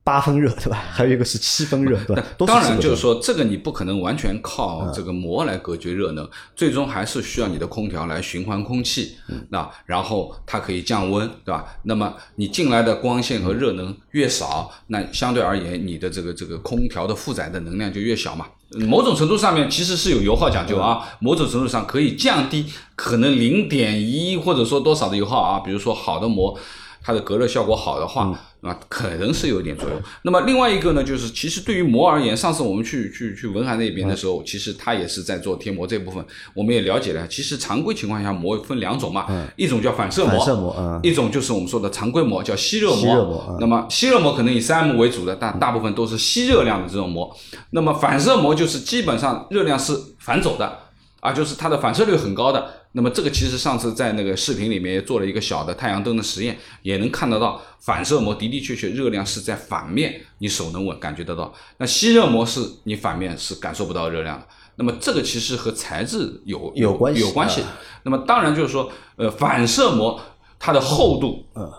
[0.05, 0.83] 八分热，对吧？
[0.91, 2.23] 还有一个是七分热，对吧？
[2.45, 9.15] 当然就是说，这个你不可能完全靠这个膜来隔绝热能，最终还是需要你的空调来循环空气，
[9.49, 11.65] 那然后它可以降温，对吧？
[11.83, 18.45] 那么你进来的光线和热能越少，那相对而言，你的这个这个空调的负载的能量就越小嘛。
[18.89, 26.59] 某种程度上面其实是有油耗讲究啊，某种程度上可以降低可能零点一或者说多少的油耗啊，比如说好的膜。
[27.05, 28.33] 它的隔热效果好的话，
[28.63, 30.01] 啊，可能是有一点作用。
[30.21, 37.27] 那么另外一个呢，就是其实对于膜而言，上次我们去去去文海那边的时候，其实他也是在做贴膜这部分，我们也了解了。
[37.27, 47.35] 其实常规情况下膜分两种嘛，一种叫反射膜，反射膜嗯一种就是我们说的常规膜，叫吸热吸热膜嗯那么吸热膜可能以三 M 为主的，但大部分都是吸热量的这种膜。
[47.71, 50.79] 那么反射膜就是基本上热量是反走的。
[51.19, 52.69] 啊，就是它的反射率很高的。
[52.95, 61.53] 那么这个其实上次在那个视频里面也做了一个小的太阳灯的实验，也能看得到反射膜的的确确热量是在反面，你手能稳感觉得到。
[61.77, 64.47] 那吸热膜是你反面是感受不到热量的。
[64.75, 67.77] 那么这个其实和材质有有关系有关系啊。
[68.03, 70.19] 那么当然就是说，呃，反射膜
[70.59, 71.69] 它的厚度，嗯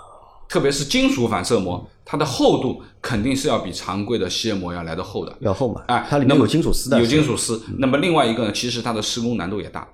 [0.48, 5.36] 特别是金属反射膜，它的厚度肯定是要比常规的吸热膜要来的厚的。
[5.40, 7.60] 要厚嘛，哎，它里面有金属丝的，有金属丝。
[7.78, 9.88] 那么另外一个呢，其实它的施工难度也大，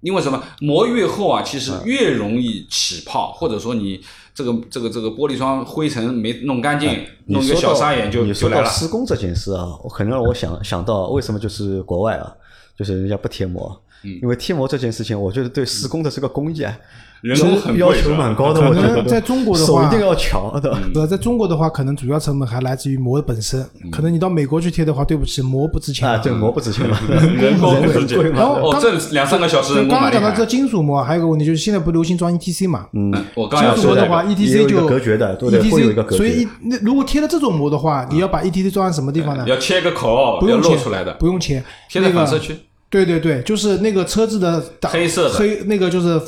[0.00, 0.42] 因为什么？
[0.60, 4.00] 膜越厚啊，其实越容易起泡，或者说你
[4.34, 8.32] 这个这个这个玻璃窗灰尘没弄干净，弄一个小沙眼就你。
[8.32, 12.32] 说到施工这件事啊，我可能让我想想到为什么就是国外啊，
[12.76, 16.74] 就是人家不贴膜，嗯因为贴膜这件事情，我觉得对施工的这个工艺啊，
[17.20, 20.74] 人工很要求蛮高的， 可我觉得能在中国的话手一定要巧的。
[20.94, 23.62] 呃，在中国的话，可能主要成本还来自于膜本身。
[23.92, 26.22] 可能你到美国去贴的话，对不起，膜不值钱啊，的。
[26.24, 28.42] 这个膜不值钱 嘛，人工很贵贵嘛。
[28.42, 30.46] 哦，然后刚这两三个小时刚刚讲到这。
[30.46, 32.86] 金属膜，还有个问题就是现在不流行装 ETC 嘛？
[32.94, 39.44] 嗯，我刚要说这金属膜的话，，ETC 也有一个就隔绝的对对会有一个 ETC，隔绝所以那如果贴了这种膜的话，你要把 ETC 装在什么地方呢？
[39.46, 42.56] 要切个口，不用切露出来的，不用切，贴在反射区。
[42.90, 46.20] 对对对，就是那个车子的打黑色的黑那个就是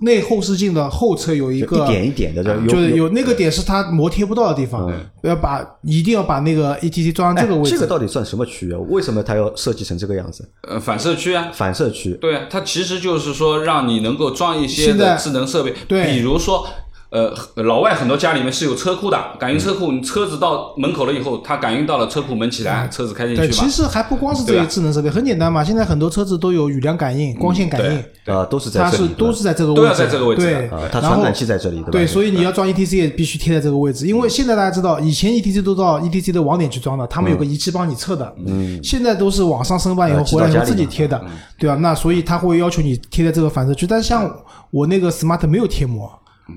[0.00, 4.88] 内后视镜的后侧有一个一点一点的，这就是有那个点是它膜贴不到的地方，
[5.22, 7.70] 要把一定要把那个 E T T 装在哎这个位置。
[7.70, 8.78] 这个到底算什么区域啊？
[8.88, 10.48] 为什么它要设计成这个样子？
[10.68, 16.66] 呃，反射区啊，反射区，对啊，它其实就是说让你能够装一些的智能设备，对比如说。
[17.10, 17.32] 呃，
[17.62, 23.70] 老外很多家里面是有车库的，感应车库，你车子到门口了以后，它感应到了车库门起来，车子开进去对，嘛其。
[23.70, 25.64] 实还不光是这些智能设备，很简单嘛。
[25.64, 31.90] 现在很多车子都有雨量感应、光线感应，对啊，都是在它是都是在这个位置，都要在这个位置对，啊，它传感器在这里，对吧？
[31.92, 41.18] 对，所以你要装 ETC 也必须贴在这个位置，因为现在大家知道，以前 ETC 都到 ETC 的网点去装的，他们有个仪器帮你测的，嗯，现在都是网上申办以后回来以后自己贴的，
[41.58, 41.76] 对吧？
[41.76, 44.30] 那所以他会要求你贴在这个反射区，但是像
[44.70, 46.10] 我那个 Smart 没有贴膜，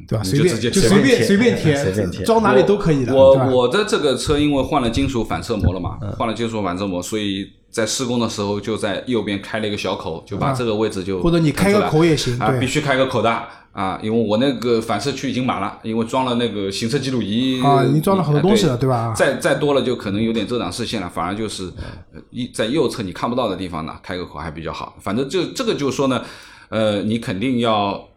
[0.07, 0.23] 对吧？
[0.23, 21.71] 你随便就直接就随便随便便贴随便贴装哪里都可以的，我我的这个车因为换了金属反射膜了嘛，嗯换了金属反射膜，所以在施工的时候就在右边开了一个小口，就把这个位置就或者你开个口也行啊，对必须开个口的啊，因为我那个反射区已经满了，因为装了那个行车记录仪啊已经装了很多东西了啊对吧再再多了就可能有点遮挡视线了，反而就是
[22.13, 24.95] 呃一在右侧你看不到的地方呢，开个口还比较好。
[24.99, 26.21] 反正就这个就是说呢，
[26.67, 28.09] 呃，你肯定要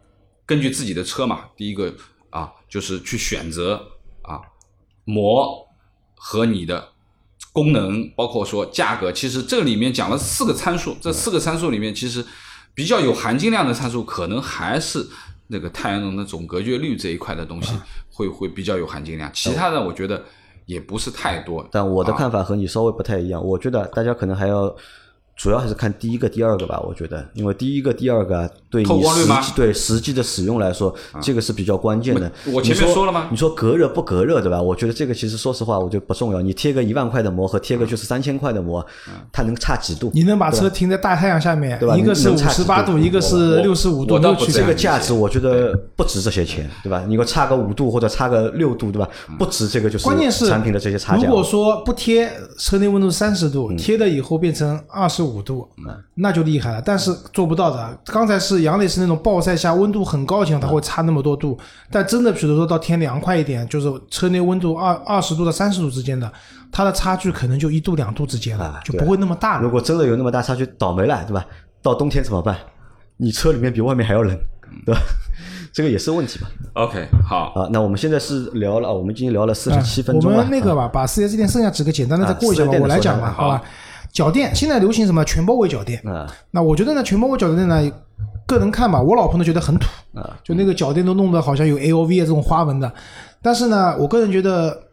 [0.47, 1.95] 根据自己的车嘛，第一个
[2.31, 3.75] 啊就是去选择
[4.23, 4.41] 啊
[5.05, 5.67] 膜
[6.15, 6.89] 和你的
[7.53, 12.25] 功能，包括说价格，其实这里面讲了四个参数，这四个参数里面其实
[12.75, 15.07] 比较有含金量的参数，可能还是
[15.47, 17.73] 那个太阳能的总隔绝率这一块的东西
[18.11, 20.25] 会会比较有含金量，其他的我觉得
[20.67, 21.67] 也不是太多。
[21.71, 22.19] 但我的啊。
[22.19, 24.75] 看法和你稍微不太一样，我觉得大家可能还要
[25.37, 26.81] 主要还是看第一个、第二个吧。
[26.87, 32.31] 我觉得，因为第一个、第二个啊对你实透光率吗际对实际的使用来说，这个是比较关键的。
[32.53, 34.61] 我前面说了吗你说隔热不隔热，对吧？
[34.61, 36.41] 我觉得这个其实说实话，我觉得不重要。
[36.41, 38.85] 你贴个一万块的膜和贴个就是三千块的膜，
[39.33, 40.11] 它能差几度？
[40.15, 47.05] 你能把车停在大太阳下面对吧，一个是五十八度，一个是我六十五度，我倒不没有这个价值，我觉得不值这些钱，对吧？
[47.09, 49.09] 你给我差个五度或者差个六度，对吧？
[49.37, 51.27] 不值这个就是关键是产品的这些差价。
[51.27, 55.69] 如果说不贴车内温度三十度，嗯贴了以后变成二十五度，
[56.15, 56.81] 那就厉害了。
[56.81, 57.99] 但是做不到的。
[58.05, 61.59] 刚才是杨磊是那种暴晒下温度很高的情况，它会差那么多度。
[61.91, 66.31] 但真的，比如说到天凉快一点，就是车内温度二二十度到三十度之间的，
[66.71, 69.63] 它的差距可能就一度两度之间了就不会那么大了。
[69.63, 71.45] 如果真的有那么大差距，倒霉了，对吧？
[71.83, 72.57] 到冬天怎么办？
[73.17, 74.37] 你车里面比外面还要冷，
[74.85, 75.01] 对吧？
[75.73, 76.47] 这个也是问题吧。
[76.75, 80.39] OK，好，啊，那我们现在是聊了，我们已经聊了四十七分我钟了。
[80.39, 83.63] 们那个吧，把四 S 店剩下几个简单的再啊过一下吧，4S 店我来讲吧，好吧？
[84.15, 86.01] 脚垫现在流行什么全包围脚垫？
[86.07, 86.27] 嗯。
[86.53, 87.83] 那我觉得呢，全包围脚垫呢，
[88.47, 92.91] 个人看吧，我老婆呢觉得很土，啊，就那个脚垫都弄得好像有 A O V 啊这种花纹的，
[93.43, 94.85] 但是呢，我个人觉得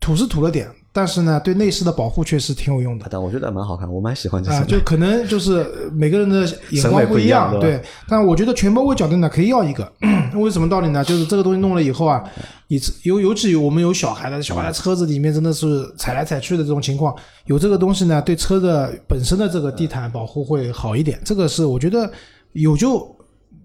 [0.00, 3.06] 土是土了点，但是呢，对内饰的保护确实挺有用的。
[3.08, 4.66] 但我觉得蛮好看，我蛮喜欢这啊，种。
[4.66, 7.82] 就可能就是呃每个人的眼光不光一一样对对。
[8.08, 9.90] 但我觉得全包围脚垫呢可以要一个，
[10.34, 11.04] 为什么道理呢？
[11.04, 12.24] 就是这个东西弄了以后啊，
[12.68, 17.14] 你尤尤其我们有小孩的，小孩的车子里面真的是踩来踩去的这种情况，
[17.46, 21.20] 有这个东西呢，对车的本身的这个地毯保护会好一点。
[21.24, 22.10] 这个是我觉得
[22.52, 22.98] 有就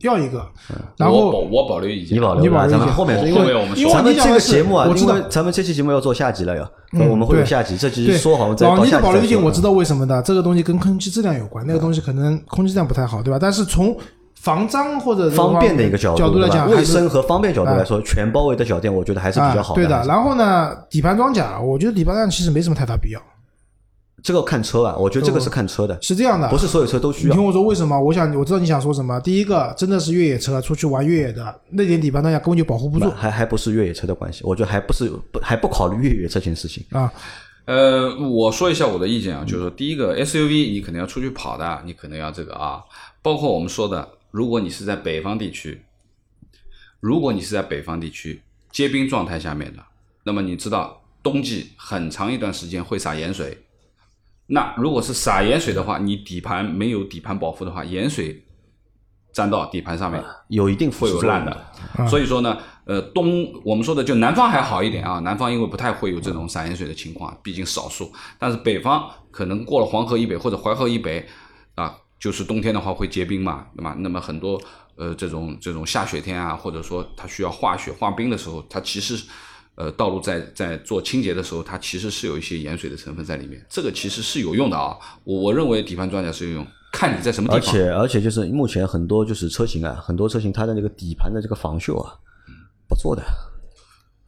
[0.02, 0.46] 要一个，
[0.98, 2.80] 然后我保我保留意见，你保留吧，你保留意见。
[2.80, 3.82] 咱们后面我因为后面我们说。
[3.82, 5.14] 因为咱们这个节目啊，因我知道。
[5.14, 13.38] 为咱们这期节目要做下集了，要，嗯我们会有下集，这集，说好再老倪到下集再的保留意见我知道为什么的，这个东西跟空气质量有关，那个东西可能空气质量不太好，对吧？
[13.42, 13.96] 但是从
[14.36, 19.76] 防脏或者方便的一个角角度来讲，卫生和方便角度来说，全包围的脚垫，我觉得还是比较好啊。
[19.76, 23.20] 对的，然后呢，底盘装甲，我觉得底盘装甲其实没什么太大必要，
[24.26, 27.46] 这个看车啊，我觉得这个是看车的，是这样的，不是所有车都需要你听。
[27.46, 27.96] 我说为什么？
[28.02, 29.20] 我想我知道你想说什么。
[29.20, 36.84] 第一个，真的是越野车出去玩越野的那点底盘大家根本就保护不住还还不是越野车的关系，我觉得还不是不还不考虑越野这件事情。
[36.90, 37.14] 啊。
[37.66, 42.82] 呃，我说一下我的意见啊，就是说，第一个 SUV 你可能要出去跑的，你可能要这个啊，
[43.22, 45.82] 包括我们说的，如果你是在北方地区，
[47.00, 49.84] 如果你是在北方地区结冰状态下面的，
[50.24, 53.58] 那么你知道冬季很长一段时间会洒盐水，
[54.48, 58.46] 那如果是撒盐水的话，你底盘没有底盘保护的话，盐水
[59.34, 62.08] 沾到底盘上面，有一定会有烂的。
[62.08, 68.12] 所以说呢，呃，东我们说的就南方还好一点啊，南方因为不太会有这种洒盐水的情况，毕竟少数。
[68.38, 71.28] 但是北方可能过了黄河以北或者淮河以北
[71.74, 74.62] 啊，就是冬天的话会结冰嘛，那么那么很多
[74.96, 79.26] 呃这种这种下雪天啊，或者说它需要化雪化冰的时候，它其实。
[79.76, 84.96] 呃，道路在在做清洁的时候，它其实是有一些盐水的成分在里面，这个其实是有用的啊。
[85.26, 87.62] 我我认为底盘装甲是有用，看你在什么地方而。
[87.62, 92.14] 且而且就是目前很多就是车型啊，很多车型它的那个底盘的这个防锈啊，
[92.88, 93.22] 不做的。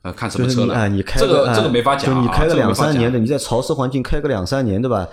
[0.02, 0.76] 呃，看什么车了？
[0.76, 5.08] 啊，你开这个啊这个没法讲啊，就你开个两三年的，你在潮湿环境开个两三年，对吧？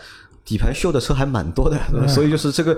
[0.44, 1.78] 底盘锈的车还蛮多的，
[2.08, 2.76] 所以就是这个。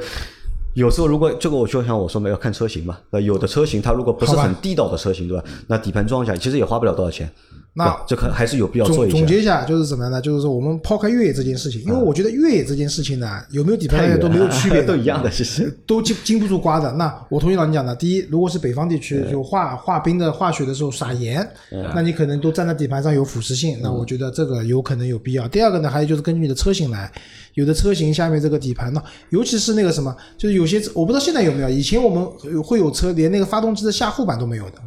[0.77, 5.43] 有时候如果这个我就像我说的要看车型嘛，呃，有的车型它如果不是很地道的车型，对吧？
[5.69, 7.33] 那底盘装一下其实也花不了多少钱，
[7.79, 9.19] 那这可还是有必要做总一下。
[9.19, 10.19] 总结一下就是什么呢？
[10.19, 15.71] 就是说我们抛开越野这件事情，因为我觉得越野这件事情呢，有没有底盘都没有区别， 都一样的，其实。
[15.87, 16.91] 都经经不住刮的。
[16.93, 21.47] 那我同意老你讲的，第一，如果是北方地区，就化化冰的化雪的时候撒盐，
[21.95, 25.47] 那你可能都站在底盘上有腐蚀性，那我觉得这个有可能有必要。
[25.47, 27.13] 第二个呢，还有就是根据你的车型来，
[27.55, 34.79] 有的车型下面这个底盘呢，尤其是那个什么，就是有些我不知道现在有没有，以前我们会有车连那个发动机的下护板都没有的，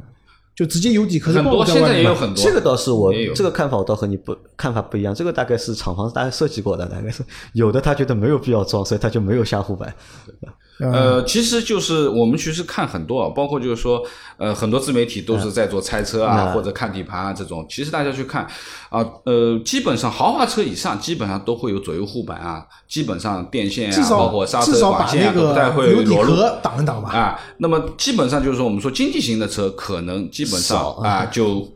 [0.60, 1.94] 就直接有底壳是暴露很多现在外面的。
[1.94, 5.16] 在也有很多，这个倒是我这个看法，我倒和你不看法不一样。
[5.16, 9.96] 这个大概是厂房大概设计过的，大概是有的他觉得没有必要装，所以他就没有下护板。
[10.80, 14.02] 呃，其实就是我们其实看很多啊，包括就是说，
[14.38, 17.66] 呃，很多自媒体都是在做拆车啊，嗯或者看底盘啊这种。
[17.70, 18.48] 其实大家去看
[18.90, 26.36] 啊，呃，基本上豪华车以上基本上都会有左右护板啊，基本上电线啊，包括刹车把那管线啊都不太会有底裸露。
[26.64, 27.10] 挡一挡吧。
[27.10, 31.68] 啊，那么基本上就是说，我们说经济型的车可能基本上少啊就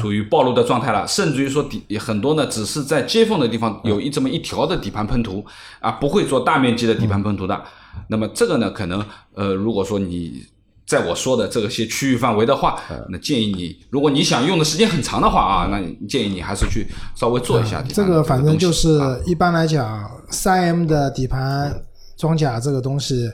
[0.00, 5.44] 属于暴露的状态了，甚至于说底很多呢，只是在接缝的地方有一这么一条的底盘喷涂
[5.80, 7.62] 啊，不会做大面积的底盘喷涂的。
[8.08, 10.44] 那么这个呢可能呃如果说你
[10.86, 12.80] 在我说的这个些区域范围的话
[13.10, 21.74] 那建议你如果你想用的时间很长的话啊那建议你还是去稍微做一下这个反正就是一般来讲三 m 的底盘
[22.16, 23.30] 装甲这个东西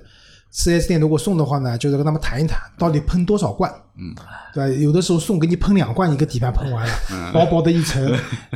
[0.56, 3.68] 四 S 店如果送的话呢，就是跟他们谈一谈，到底喷多少罐？
[3.98, 4.14] 嗯
[4.54, 6.92] 对，有的时候送给你喷两罐，一个底盘喷完了，
[7.32, 8.00] 薄薄的一层。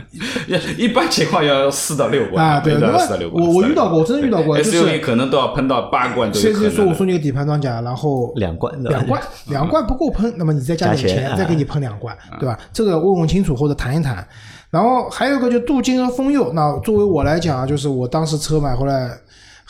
[0.79, 2.45] 一般情况要四到六罐。
[2.45, 6.33] 啊，对，那么我我遇到过，我真的遇到过，就是可能都要喷到八罐。
[6.33, 12.57] 现在说，我送你个底盘装甲，然后两罐，两罐，两罐不够喷，那么你再加点钱，再给你喷两罐，对吧？
[12.73, 14.25] 这个问问清楚或者谈一谈。
[14.71, 19.11] 然后还有一个就镀金和封釉，那作为我来讲，就是我当时车买回来。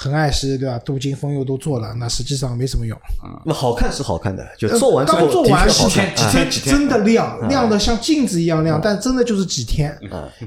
[0.00, 0.78] 很爱惜，对吧？
[0.84, 2.96] 镀金封釉都做了，那实际上没什么用。
[3.44, 6.14] 那好看是好看的，就做完之后刚做完几天。
[6.14, 9.98] 几天几天真的亮，亮的像镜子一样亮，但真的就是几天，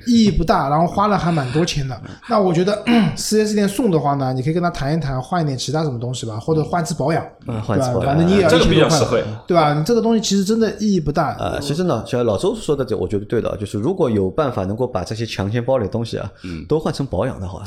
[0.08, 2.02] 意义不大，然后花了还蛮多钱的。
[2.30, 2.82] 那我觉得
[3.18, 8.04] 四 S 店送的话呢，你可以跟他谈一谈，换一点其他什么东西吧，或者换次保养，嗯对吧换次保？
[8.04, 9.74] 养反正你也要这个实惠，对吧？
[9.74, 11.36] 你这个东西其实真的意义不大。
[11.38, 16.32] 呃，其实呢，像老周说的这，我觉得对的，啊就是如果有办法能够把这些强奸包里的东西啊，
[16.70, 17.64] 都换成保养的话，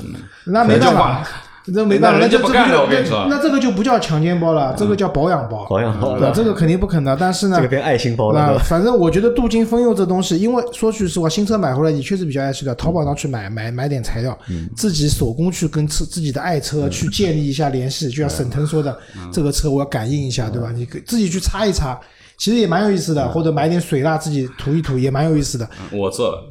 [0.47, 1.27] 那没办法，
[1.67, 5.65] 那没办法，那就这不干了这个我跟你说那那这个就不叫强奸包了，这个叫保养包。
[5.67, 6.19] 保养包？
[6.31, 7.17] 这个肯定不可能的。
[7.19, 8.59] 但是呢，这个变爱心包了，那？
[8.59, 14.39] 反正我觉得镀金封釉这东西，因为说句实话，新车买回来你确实比较爱惜的，淘宝上去买买买点材料，
[14.77, 18.97] 自己手工去跟自自己的爱车去建立一下联系，就像沈腾说的，
[19.33, 20.71] 这个车我要感应一下，对吧？
[20.75, 21.99] 你可自己去擦一擦，
[22.37, 25.69] 其实也蛮有意思的，或者买点水蜡自己涂一涂也蛮有意思的。
[25.91, 26.43] 我做了，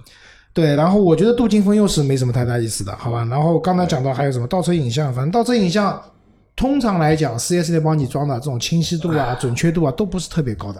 [0.54, 3.26] 对，然后我觉得镀金峰又是没什么太大意思的，好吧？
[3.26, 6.00] 然后刚才讲到还有什么倒车影像，反正倒车影像
[6.56, 10.80] 通常来讲，4S 店帮你装的这种清晰度啊、准确度啊都不是特别高的，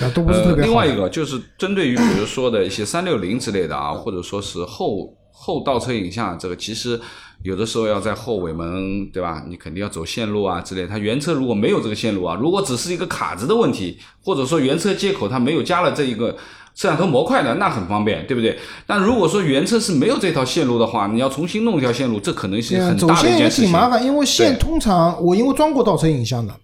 [0.00, 0.66] 啊，都不是特呃，别好的。
[0.66, 6.98] 另外一个就是针对于比如说的一些三六零之类的啊，或者说是后后倒车影像，这个其实
[7.42, 9.44] 有的时候要在后尾门，对吧？
[9.48, 10.86] 你肯定要走线路啊之类。
[10.86, 16.36] 它原车如果没有这个线路啊，如果只是一个卡子的问题，或者说原车接口它没有加了这一个
[16.74, 18.58] 摄像头模块的，那很方便，对不对？
[18.86, 23.64] 但如果说原车是没有这条线路的话，你要重新弄一条线路，这可能是很大的也一件事情。
[23.64, 26.54] 挺麻烦，因为线通常我因为装过倒车影像的，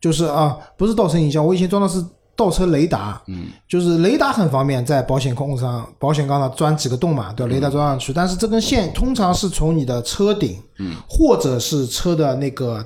[0.00, 2.04] 就是啊，不是倒车影像，我以前装的是
[2.36, 7.52] 倒车雷达，嗯，就是雷达很方便，在保险杠上、保险杠上钻几个洞嘛，对吧？
[7.52, 12.84] 雷达装上去，但是这根线通常是从你的车顶，嗯，或者是车的那个，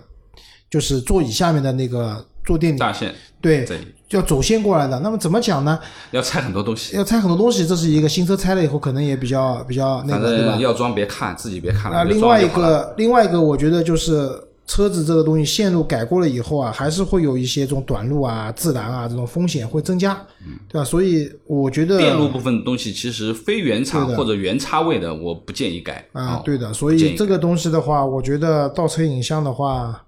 [0.69, 3.67] 就是座椅下面的那个坐垫里，大线对，
[4.09, 4.99] 要走线过来的。
[5.01, 5.79] 那么怎么讲呢？
[6.13, 10.57] 要拆很多东西，要拆很多东西，这是一个新车拆了以后，可能也比较比较那个，对吧？
[10.57, 12.05] 要装别看，自己别看了。
[12.05, 14.31] 另外一个，另外一个，我觉得就是
[14.67, 20.15] 车子这个东西线路改过了以后啊，还是会有一些这种短路啊、自燃啊这种风险会增加，
[20.69, 20.85] 对吧？
[20.85, 26.05] 所以我觉得电路部分的东西，其实非原厂或者原插位的，我不建议改。
[26.13, 30.03] 啊哦，对的，所以这个东西的话，我觉得倒车影像的话，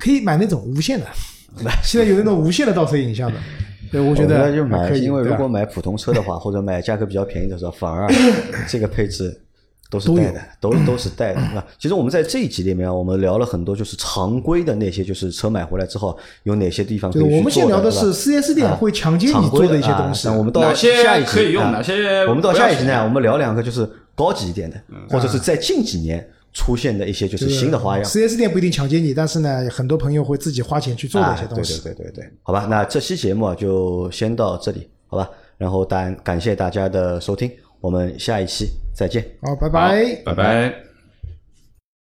[0.00, 1.06] 可以买那种无线的，
[1.84, 3.38] 现在有那种无线的倒车影像的，
[3.92, 8.08] 对，我觉得就买，可以，因为如果买普通车的话，或者买价格比较便宜的时候，反而
[8.68, 9.40] 这个配置
[9.94, 11.40] 都是带的，都都是带的。
[11.54, 28.04] 那其实我们在这一集里面啊，我们聊了很多，就是常规的那些，就是车买回来之后有哪些地方可以去对，我们现做的是 4S 店会强奸你常规做的一些东西我们到下一集可以用啊哪些我们到下一集呢，我们聊两个就是高级一点的，嗯或者是在近几年出现的一些就是新的花样。
[28.04, 31.74] 四 S 店不一定强奸你，但是呢，很多朋友会自己花钱去做的一些东西。
[31.74, 35.28] 啊、对对对对对，好吧，那这期节目啊就先到这里，好吧，
[35.58, 39.24] 然后感感谢大家的收听，我们下一期再见。
[39.42, 40.22] 好，拜拜。
[40.24, 40.93] 拜拜。